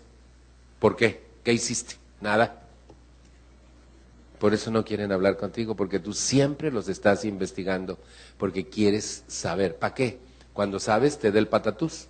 [0.79, 1.23] ¿Por qué?
[1.43, 2.02] ¿Qué hiciste?
[2.23, 2.61] Nada.
[4.39, 7.99] Por eso no quieren hablar contigo, porque tú siempre los estás investigando,
[8.37, 9.75] porque quieres saber.
[9.75, 10.19] ¿Para qué?
[10.53, 12.07] Cuando sabes, te da el patatús.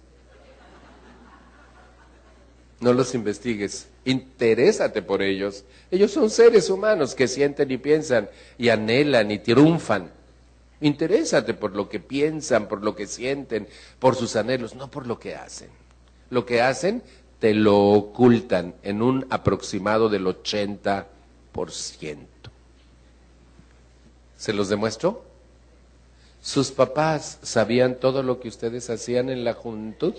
[2.80, 5.64] No los investigues, interésate por ellos.
[5.90, 10.12] Ellos son seres humanos que sienten y piensan y anhelan y triunfan.
[10.82, 15.18] Interésate por lo que piensan, por lo que sienten, por sus anhelos, no por lo
[15.18, 15.70] que hacen.
[16.30, 17.02] Lo que hacen
[17.44, 21.06] te lo ocultan en un aproximado del 80%.
[24.38, 25.26] ¿Se los demuestro?
[26.42, 30.14] ¿Sus papás sabían todo lo que ustedes hacían en la juventud?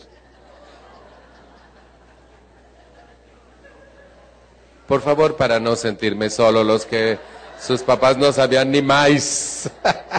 [4.87, 7.18] Por favor, para no sentirme solo, los que
[7.59, 9.70] sus papás no sabían ni más.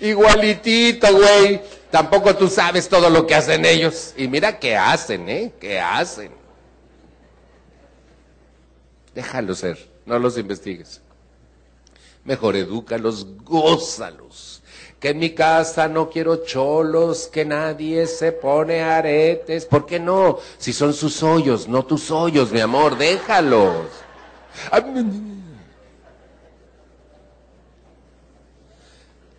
[0.00, 1.75] Igualitito, güey.
[1.96, 4.12] Tampoco tú sabes todo lo que hacen ellos.
[4.18, 5.54] Y mira qué hacen, ¿eh?
[5.58, 6.30] ¿Qué hacen?
[9.14, 11.00] Déjalos ser, no los investigues.
[12.22, 14.62] Mejor edúcalos, gózalos.
[15.00, 19.64] Que en mi casa no quiero cholos, que nadie se pone aretes.
[19.64, 20.38] ¿Por qué no?
[20.58, 23.86] Si son sus hoyos, no tus hoyos, mi amor, déjalos.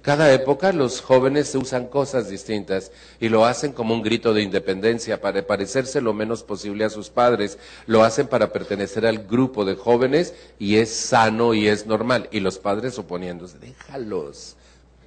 [0.08, 5.20] Cada época los jóvenes usan cosas distintas y lo hacen como un grito de independencia
[5.20, 7.60] para parecerse lo menos posible a sus padres.
[7.88, 12.30] Lo hacen para pertenecer al grupo de jóvenes y es sano y es normal.
[12.32, 14.56] Y los padres oponiéndose, déjalos,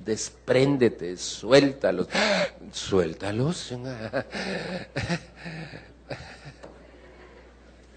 [0.04, 2.06] despréndete, suéltalos.
[2.70, 3.72] Suéltalos.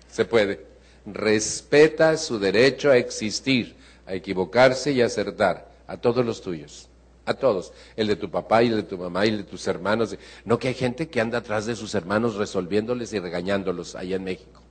[0.07, 0.65] Se puede.
[1.05, 3.75] Respeta su derecho a existir,
[4.05, 6.87] a equivocarse y acertar, a todos los tuyos
[7.25, 9.67] a todos, el de tu papá y el de tu mamá y el de tus
[9.67, 10.15] hermanos.
[10.45, 14.23] No que hay gente que anda atrás de sus hermanos resolviéndoles y regañándolos allá en
[14.23, 14.61] México.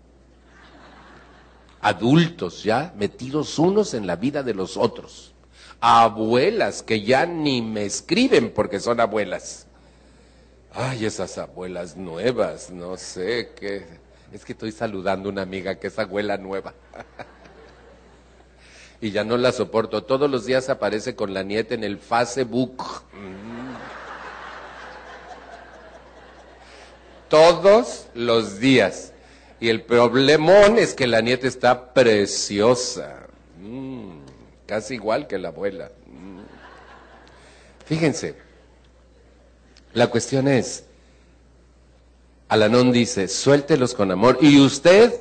[1.80, 5.32] Adultos ya metidos unos en la vida de los otros.
[5.80, 9.66] Abuelas que ya ni me escriben porque son abuelas.
[10.72, 13.84] Ay, esas abuelas nuevas, no sé qué.
[14.32, 16.72] Es que estoy saludando a una amiga que es abuela nueva.
[19.02, 20.04] y ya no la soporto.
[20.04, 22.84] Todos los días aparece con la nieta en el Facebook.
[27.28, 29.12] Todos los días.
[29.58, 33.26] Y el problemón es que la nieta está preciosa.
[33.60, 34.20] Mm.
[34.66, 35.90] Casi igual que la abuela.
[36.06, 36.42] Mm.
[37.84, 38.36] Fíjense,
[39.94, 40.84] la cuestión es,
[42.48, 45.12] Alanón dice, suéltelos con amor y usted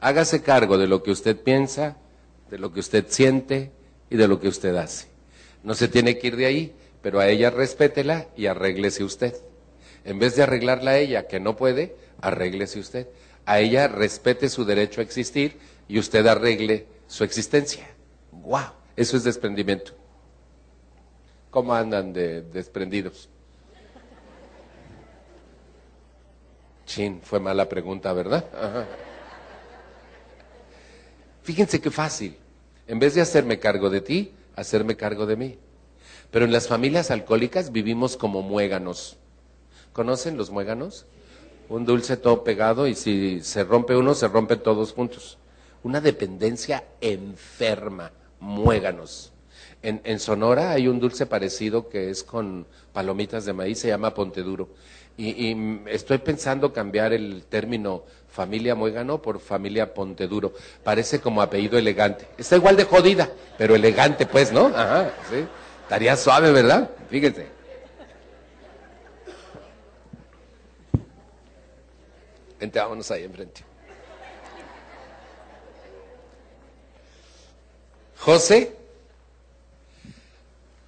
[0.00, 1.98] hágase cargo de lo que usted piensa,
[2.54, 3.72] de lo que usted siente
[4.08, 5.08] y de lo que usted hace.
[5.64, 9.34] No se tiene que ir de ahí, pero a ella respétela y arréglese usted.
[10.04, 13.08] En vez de arreglarla a ella, que no puede, arréglese usted.
[13.44, 17.88] A ella respete su derecho a existir y usted arregle su existencia.
[18.30, 18.70] ¡Wow!
[18.94, 19.90] Eso es desprendimiento.
[21.50, 23.28] ¿Cómo andan de desprendidos?
[26.86, 28.44] Chin, fue mala pregunta, ¿verdad?
[31.42, 32.43] Fíjense qué fácil.
[32.86, 35.58] En vez de hacerme cargo de ti, hacerme cargo de mí.
[36.30, 39.16] Pero en las familias alcohólicas vivimos como muéganos.
[39.92, 41.06] ¿Conocen los muéganos?
[41.68, 45.38] Un dulce todo pegado y si se rompe uno, se rompen todos juntos.
[45.82, 49.32] Una dependencia enferma, muéganos.
[49.82, 54.42] En, Sonora hay un dulce parecido que es con palomitas de maíz, se llama Ponte
[54.42, 54.70] Duro.
[55.16, 55.54] Y
[55.88, 58.04] estoy pensando cambiar el término
[58.34, 60.52] familia Muégano por familia Ponteduro.
[60.82, 62.26] Parece como apellido elegante.
[62.36, 64.66] Está igual de jodida, pero elegante, pues, ¿no?
[64.66, 65.46] Ajá, sí.
[65.82, 66.90] Estaría suave, ¿verdad?
[67.08, 67.46] Fíjense.
[72.58, 73.62] Vente, vámonos ahí enfrente.
[78.18, 78.74] José,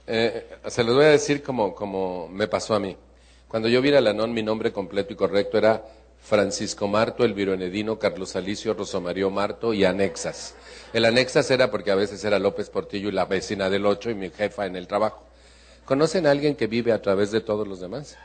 [0.06, 2.96] eh, se los voy a decir como, como me pasó a mí.
[3.46, 5.84] Cuando yo vi a Lanón, mi nombre completo y correcto era
[6.26, 10.56] Francisco Marto, Elviro Enedino, Carlos Alicio, Rosomario Marto y anexas.
[10.92, 14.16] El anexas era porque a veces era López Portillo y la vecina del ocho y
[14.16, 15.22] mi jefa en el trabajo.
[15.84, 18.16] ¿Conocen a alguien que vive a través de todos los demás?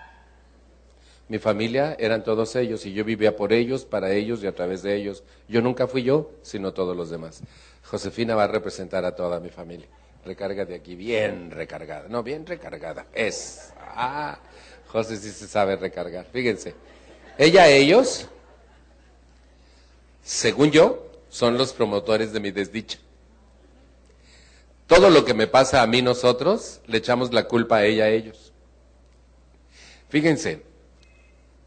[1.30, 4.82] Mi familia eran todos ellos y yo vivía por ellos, para ellos y a través
[4.82, 5.22] de ellos.
[5.48, 7.42] Yo nunca fui yo, sino todos los demás.
[7.84, 9.86] Josefina va a representar a toda mi familia.
[10.26, 12.10] Recarga de aquí, bien recargada.
[12.10, 13.06] No, bien recargada.
[13.14, 13.74] Es.
[13.80, 14.40] Ah,
[14.88, 16.26] José sí se sabe recargar.
[16.26, 16.74] Fíjense.
[17.38, 18.28] Ella, ellos,
[20.22, 23.00] según yo, son los promotores de mi desdicha.
[24.88, 28.10] Todo lo que me pasa a mí nosotros, le echamos la culpa a ella, a
[28.10, 28.52] ellos.
[30.10, 30.62] Fíjense,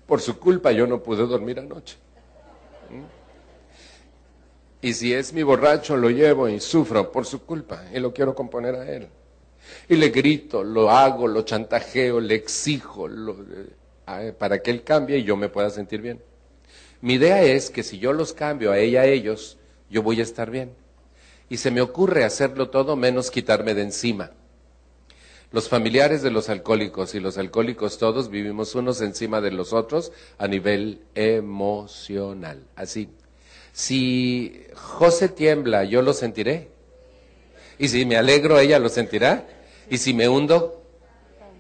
[0.06, 1.96] por su culpa yo no pude dormir anoche.
[4.82, 8.34] Y si es mi borracho, lo llevo y sufro por su culpa y lo quiero
[8.34, 9.08] componer a él.
[9.88, 13.34] Y le grito, lo hago, lo chantajeo, le exijo, lo,
[14.38, 16.20] para que él cambie y yo me pueda sentir bien.
[17.00, 19.58] Mi idea es que si yo los cambio a ella, a ellos,
[19.90, 20.72] yo voy a estar bien.
[21.48, 24.30] Y se me ocurre hacerlo todo menos quitarme de encima.
[25.52, 30.10] Los familiares de los alcohólicos y los alcohólicos todos vivimos unos encima de los otros
[30.38, 32.64] a nivel emocional.
[32.74, 33.08] Así.
[33.72, 36.68] Si José tiembla, yo lo sentiré.
[37.78, 39.46] Y si me alegro, ella lo sentirá.
[39.90, 40.82] Y si me hundo,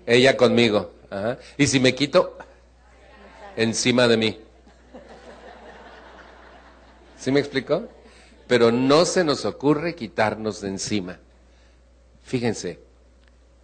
[0.06, 0.90] ella conmigo.
[1.56, 2.36] Y si me quito
[3.56, 4.40] encima de mí.
[7.18, 7.88] ¿Sí me explicó?
[8.46, 11.18] Pero no se nos ocurre quitarnos de encima.
[12.22, 12.80] Fíjense,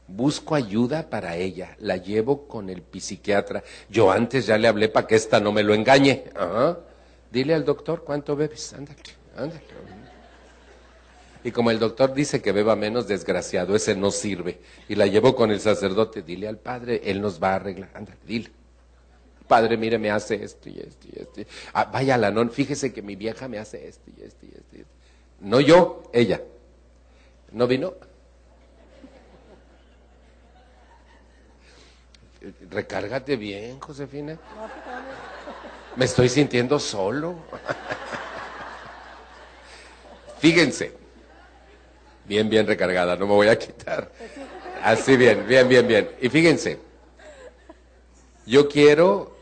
[0.07, 3.63] busco ayuda para ella, la llevo con el psiquiatra.
[3.89, 6.25] Yo antes ya le hablé para que esta no me lo engañe.
[7.31, 8.99] Dile al doctor cuánto bebes, ándale,
[9.37, 9.63] ándale.
[11.43, 14.61] Y como el doctor dice que beba menos, desgraciado, ese no sirve.
[14.89, 18.19] Y la llevo con el sacerdote, dile al padre, él nos va a arreglar, ándale,
[18.27, 18.51] dile.
[19.49, 21.51] Padre, mire, me hace esto y esto y esto.
[21.73, 24.47] Ah, vaya la non, fíjese que mi vieja me hace esto y esto.
[24.47, 24.91] Y esto.
[25.41, 26.41] No yo, ella.
[27.51, 27.95] ¿No vino?
[32.71, 34.39] Recárgate bien, Josefina.
[35.97, 37.35] Me estoy sintiendo solo.
[40.39, 41.00] Fíjense.
[42.27, 44.11] Bien, bien recargada, no me voy a quitar.
[44.83, 46.11] Así bien, bien, bien, bien.
[46.21, 46.79] Y fíjense.
[48.47, 49.37] Yo quiero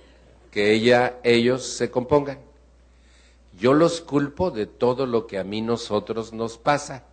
[0.51, 2.39] que ella, ellos se compongan.
[3.59, 7.05] Yo los culpo de todo lo que a mí nosotros nos pasa.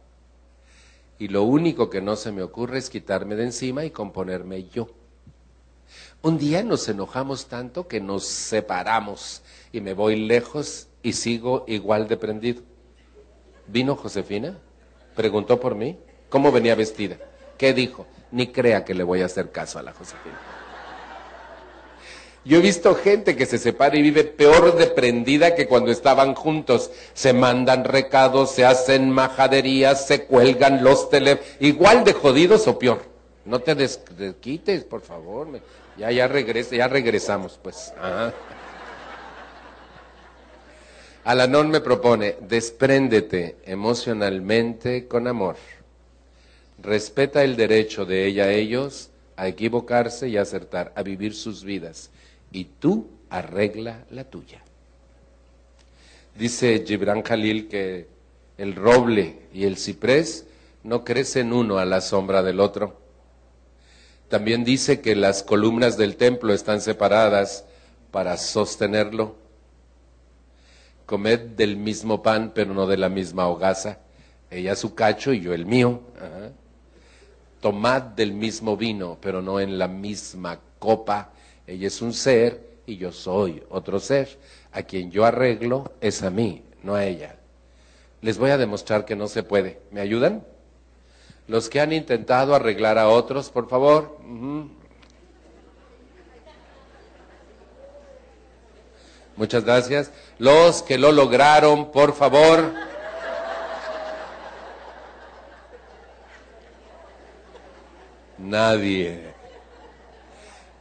[1.18, 4.90] Y lo único que no se me ocurre es quitarme de encima y componerme yo.
[6.22, 12.08] Un día nos enojamos tanto que nos separamos y me voy lejos y sigo igual
[12.08, 12.64] de prendido.
[13.68, 14.60] ¿Vino Josefina?
[15.16, 15.98] Preguntó por mí.
[16.30, 17.18] ¿Cómo venía vestida?
[17.58, 18.06] ¿Qué dijo?
[18.32, 20.38] Ni crea que le voy a hacer caso a la Josefina.
[22.44, 26.36] Yo he visto gente que se separa y vive peor de prendida que cuando estaban
[26.36, 26.92] juntos.
[27.14, 31.50] Se mandan recados, se hacen majaderías, se cuelgan los teléfonos.
[31.60, 33.02] Igual de jodidos o peor.
[33.46, 35.48] No te desquites, por favor.
[35.98, 37.94] Ya, ya regresa, ya regresamos, pues.
[41.26, 45.58] Alanón me propone, despréndete emocionalmente con amor.
[46.82, 52.12] Respeta el derecho de ella a ellos a equivocarse y acertar, a vivir sus vidas.
[52.54, 54.62] Y tú arregla la tuya.
[56.38, 58.08] Dice Gibran Khalil que
[58.58, 60.46] el roble y el ciprés
[60.84, 63.06] no crecen uno a la sombra del otro
[64.30, 67.64] también dice que las columnas del templo están separadas
[68.12, 69.36] para sostenerlo.
[71.06, 74.00] Comed del mismo pan, pero no de la misma hogaza.
[74.50, 76.02] Ella su cacho y yo el mío.
[77.62, 81.32] Tomad del mismo vino, pero no en la misma copa.
[81.68, 84.38] Ella es un ser y yo soy otro ser.
[84.72, 87.36] A quien yo arreglo es a mí, no a ella.
[88.22, 89.82] Les voy a demostrar que no se puede.
[89.92, 90.44] ¿Me ayudan?
[91.48, 94.18] Los que han intentado arreglar a otros, por favor.
[99.38, 100.12] Muchas gracias.
[100.40, 102.74] Los que lo lograron, por favor.
[108.38, 109.35] Nadie.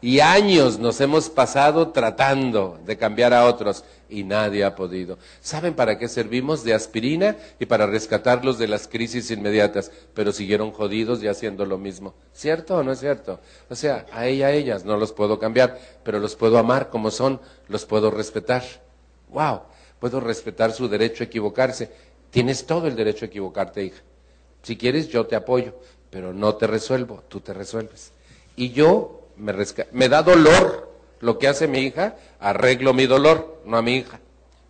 [0.05, 5.19] Y años nos hemos pasado tratando de cambiar a otros y nadie ha podido.
[5.41, 9.91] ¿Saben para qué servimos de aspirina y para rescatarlos de las crisis inmediatas?
[10.13, 12.13] Pero siguieron jodidos y haciendo lo mismo.
[12.35, 13.41] ¿Cierto o no es cierto?
[13.71, 17.11] O sea, a ella, a ellas no los puedo cambiar, pero los puedo amar como
[17.11, 18.63] son, los puedo respetar.
[19.31, 19.63] ¡Wow!
[20.01, 21.91] Puedo respetar su derecho a equivocarse.
[22.31, 24.03] Tienes todo el derecho a equivocarte, hija.
[24.65, 25.73] Si quieres, yo te apoyo,
[26.11, 28.13] pero no te resuelvo, tú te resuelves.
[28.55, 33.83] Y yo me, da dolor lo que hace mi hija, arreglo mi dolor, no a
[33.83, 34.21] mi hija.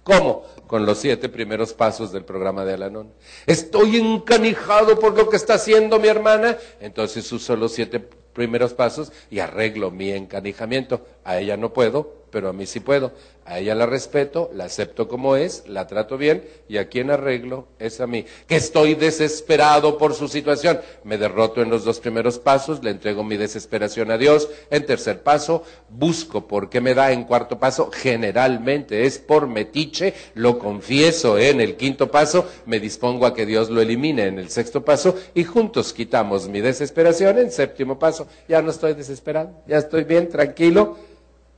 [0.02, 0.44] ¿Cómo?
[0.66, 3.12] Con los siete primeros pasos del programa de Alanón.
[3.46, 9.12] Estoy encanijado por lo que está haciendo mi hermana, entonces uso los siete primeros pasos
[9.30, 11.06] y arreglo mi encanijamiento.
[11.24, 13.12] A ella no puedo, pero a mí sí puedo.
[13.46, 17.68] A ella la respeto, la acepto como es, la trato bien y a quien arreglo
[17.78, 18.26] es a mí.
[18.48, 20.80] Que estoy desesperado por su situación.
[21.04, 24.48] Me derroto en los dos primeros pasos, le entrego mi desesperación a Dios.
[24.68, 27.12] En tercer paso, busco por qué me da.
[27.12, 33.26] En cuarto paso, generalmente es por metiche, lo confieso en el quinto paso, me dispongo
[33.26, 37.52] a que Dios lo elimine en el sexto paso y juntos quitamos mi desesperación en
[37.52, 38.26] séptimo paso.
[38.48, 41.13] Ya no estoy desesperado, ya estoy bien, tranquilo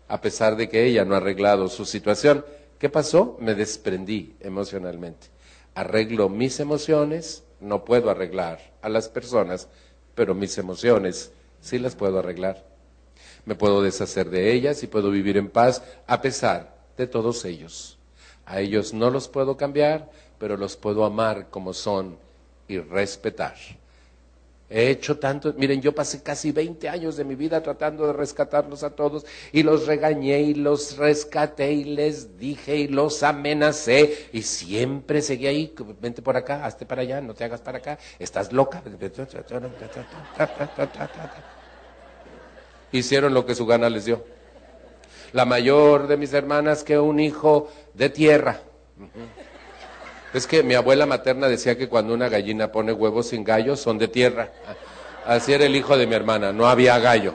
[0.08, 2.44] a pesar de que ella no ha arreglado su situación.
[2.78, 3.36] ¿Qué pasó?
[3.40, 5.28] Me desprendí emocionalmente.
[5.74, 9.68] Arreglo mis emociones, no puedo arreglar a las personas,
[10.14, 12.64] pero mis emociones sí las puedo arreglar.
[13.44, 17.98] Me puedo deshacer de ellas y puedo vivir en paz a pesar de todos ellos.
[18.44, 22.18] A ellos no los puedo cambiar, pero los puedo amar como son
[22.68, 23.56] y respetar.
[24.68, 28.82] He hecho tanto, miren, yo pasé casi 20 años de mi vida tratando de rescatarlos
[28.82, 34.42] a todos y los regañé y los rescaté y les dije y los amenacé y
[34.42, 38.52] siempre seguí ahí, vente por acá, hazte para allá, no te hagas para acá, estás
[38.52, 38.82] loca.
[42.90, 44.24] Hicieron lo que su gana les dio.
[45.32, 48.60] La mayor de mis hermanas que un hijo de tierra.
[50.36, 53.96] Es que mi abuela materna decía que cuando una gallina pone huevos sin gallo son
[53.96, 54.50] de tierra.
[55.24, 57.32] Así era el hijo de mi hermana, no había gallo.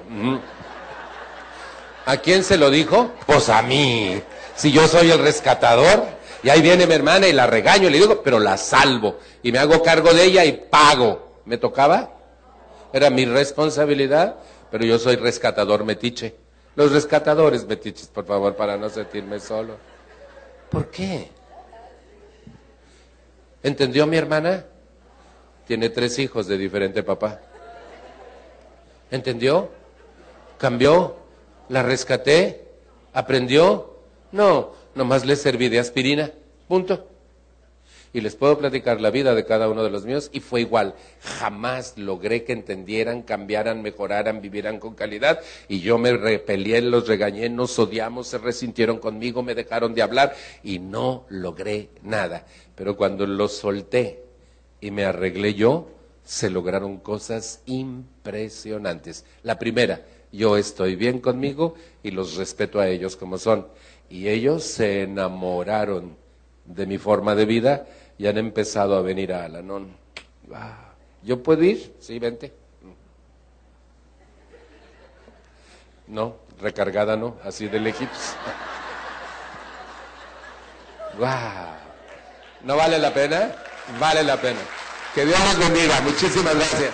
[2.05, 3.09] ¿A quién se lo dijo?
[3.25, 4.21] Pues a mí.
[4.55, 6.03] Si yo soy el rescatador,
[6.43, 9.17] y ahí viene mi hermana y la regaño y le digo, pero la salvo.
[9.41, 11.41] Y me hago cargo de ella y pago.
[11.45, 12.11] ¿Me tocaba?
[12.93, 14.35] Era mi responsabilidad,
[14.69, 16.35] pero yo soy rescatador metiche.
[16.75, 19.77] Los rescatadores metiches, por favor, para no sentirme solo.
[20.69, 21.40] ¿Por qué?
[23.63, 24.65] ¿Entendió mi hermana?
[25.67, 27.39] Tiene tres hijos de diferente papá.
[29.11, 29.69] ¿Entendió?
[30.57, 31.17] ¿Cambió?
[31.69, 32.67] ¿La rescaté?
[33.13, 33.97] ¿Aprendió?
[34.31, 36.31] No, nomás le serví de aspirina.
[36.67, 37.10] Punto.
[38.13, 40.95] Y les puedo platicar la vida de cada uno de los míos y fue igual.
[41.21, 45.39] Jamás logré que entendieran, cambiaran, mejoraran, vivieran con calidad.
[45.69, 50.35] Y yo me repelé, los regañé, nos odiamos, se resintieron conmigo, me dejaron de hablar
[50.61, 52.45] y no logré nada.
[52.75, 54.23] Pero cuando los solté
[54.81, 55.87] y me arreglé yo,
[56.25, 59.25] se lograron cosas impresionantes.
[59.43, 60.01] La primera,
[60.33, 63.67] yo estoy bien conmigo y los respeto a ellos como son.
[64.09, 66.17] Y ellos se enamoraron
[66.65, 67.87] de mi forma de vida
[68.21, 69.97] y han empezado a venir a Alanón.
[71.23, 71.95] ¿Yo puedo ir?
[71.99, 72.53] Sí, vente.
[76.05, 78.35] No, recargada no, así de lejitos.
[82.63, 83.55] ¿No vale la pena?
[83.99, 84.59] Vale la pena.
[85.15, 85.99] Que Dios nos bendiga.
[86.01, 86.93] Muchísimas gracias.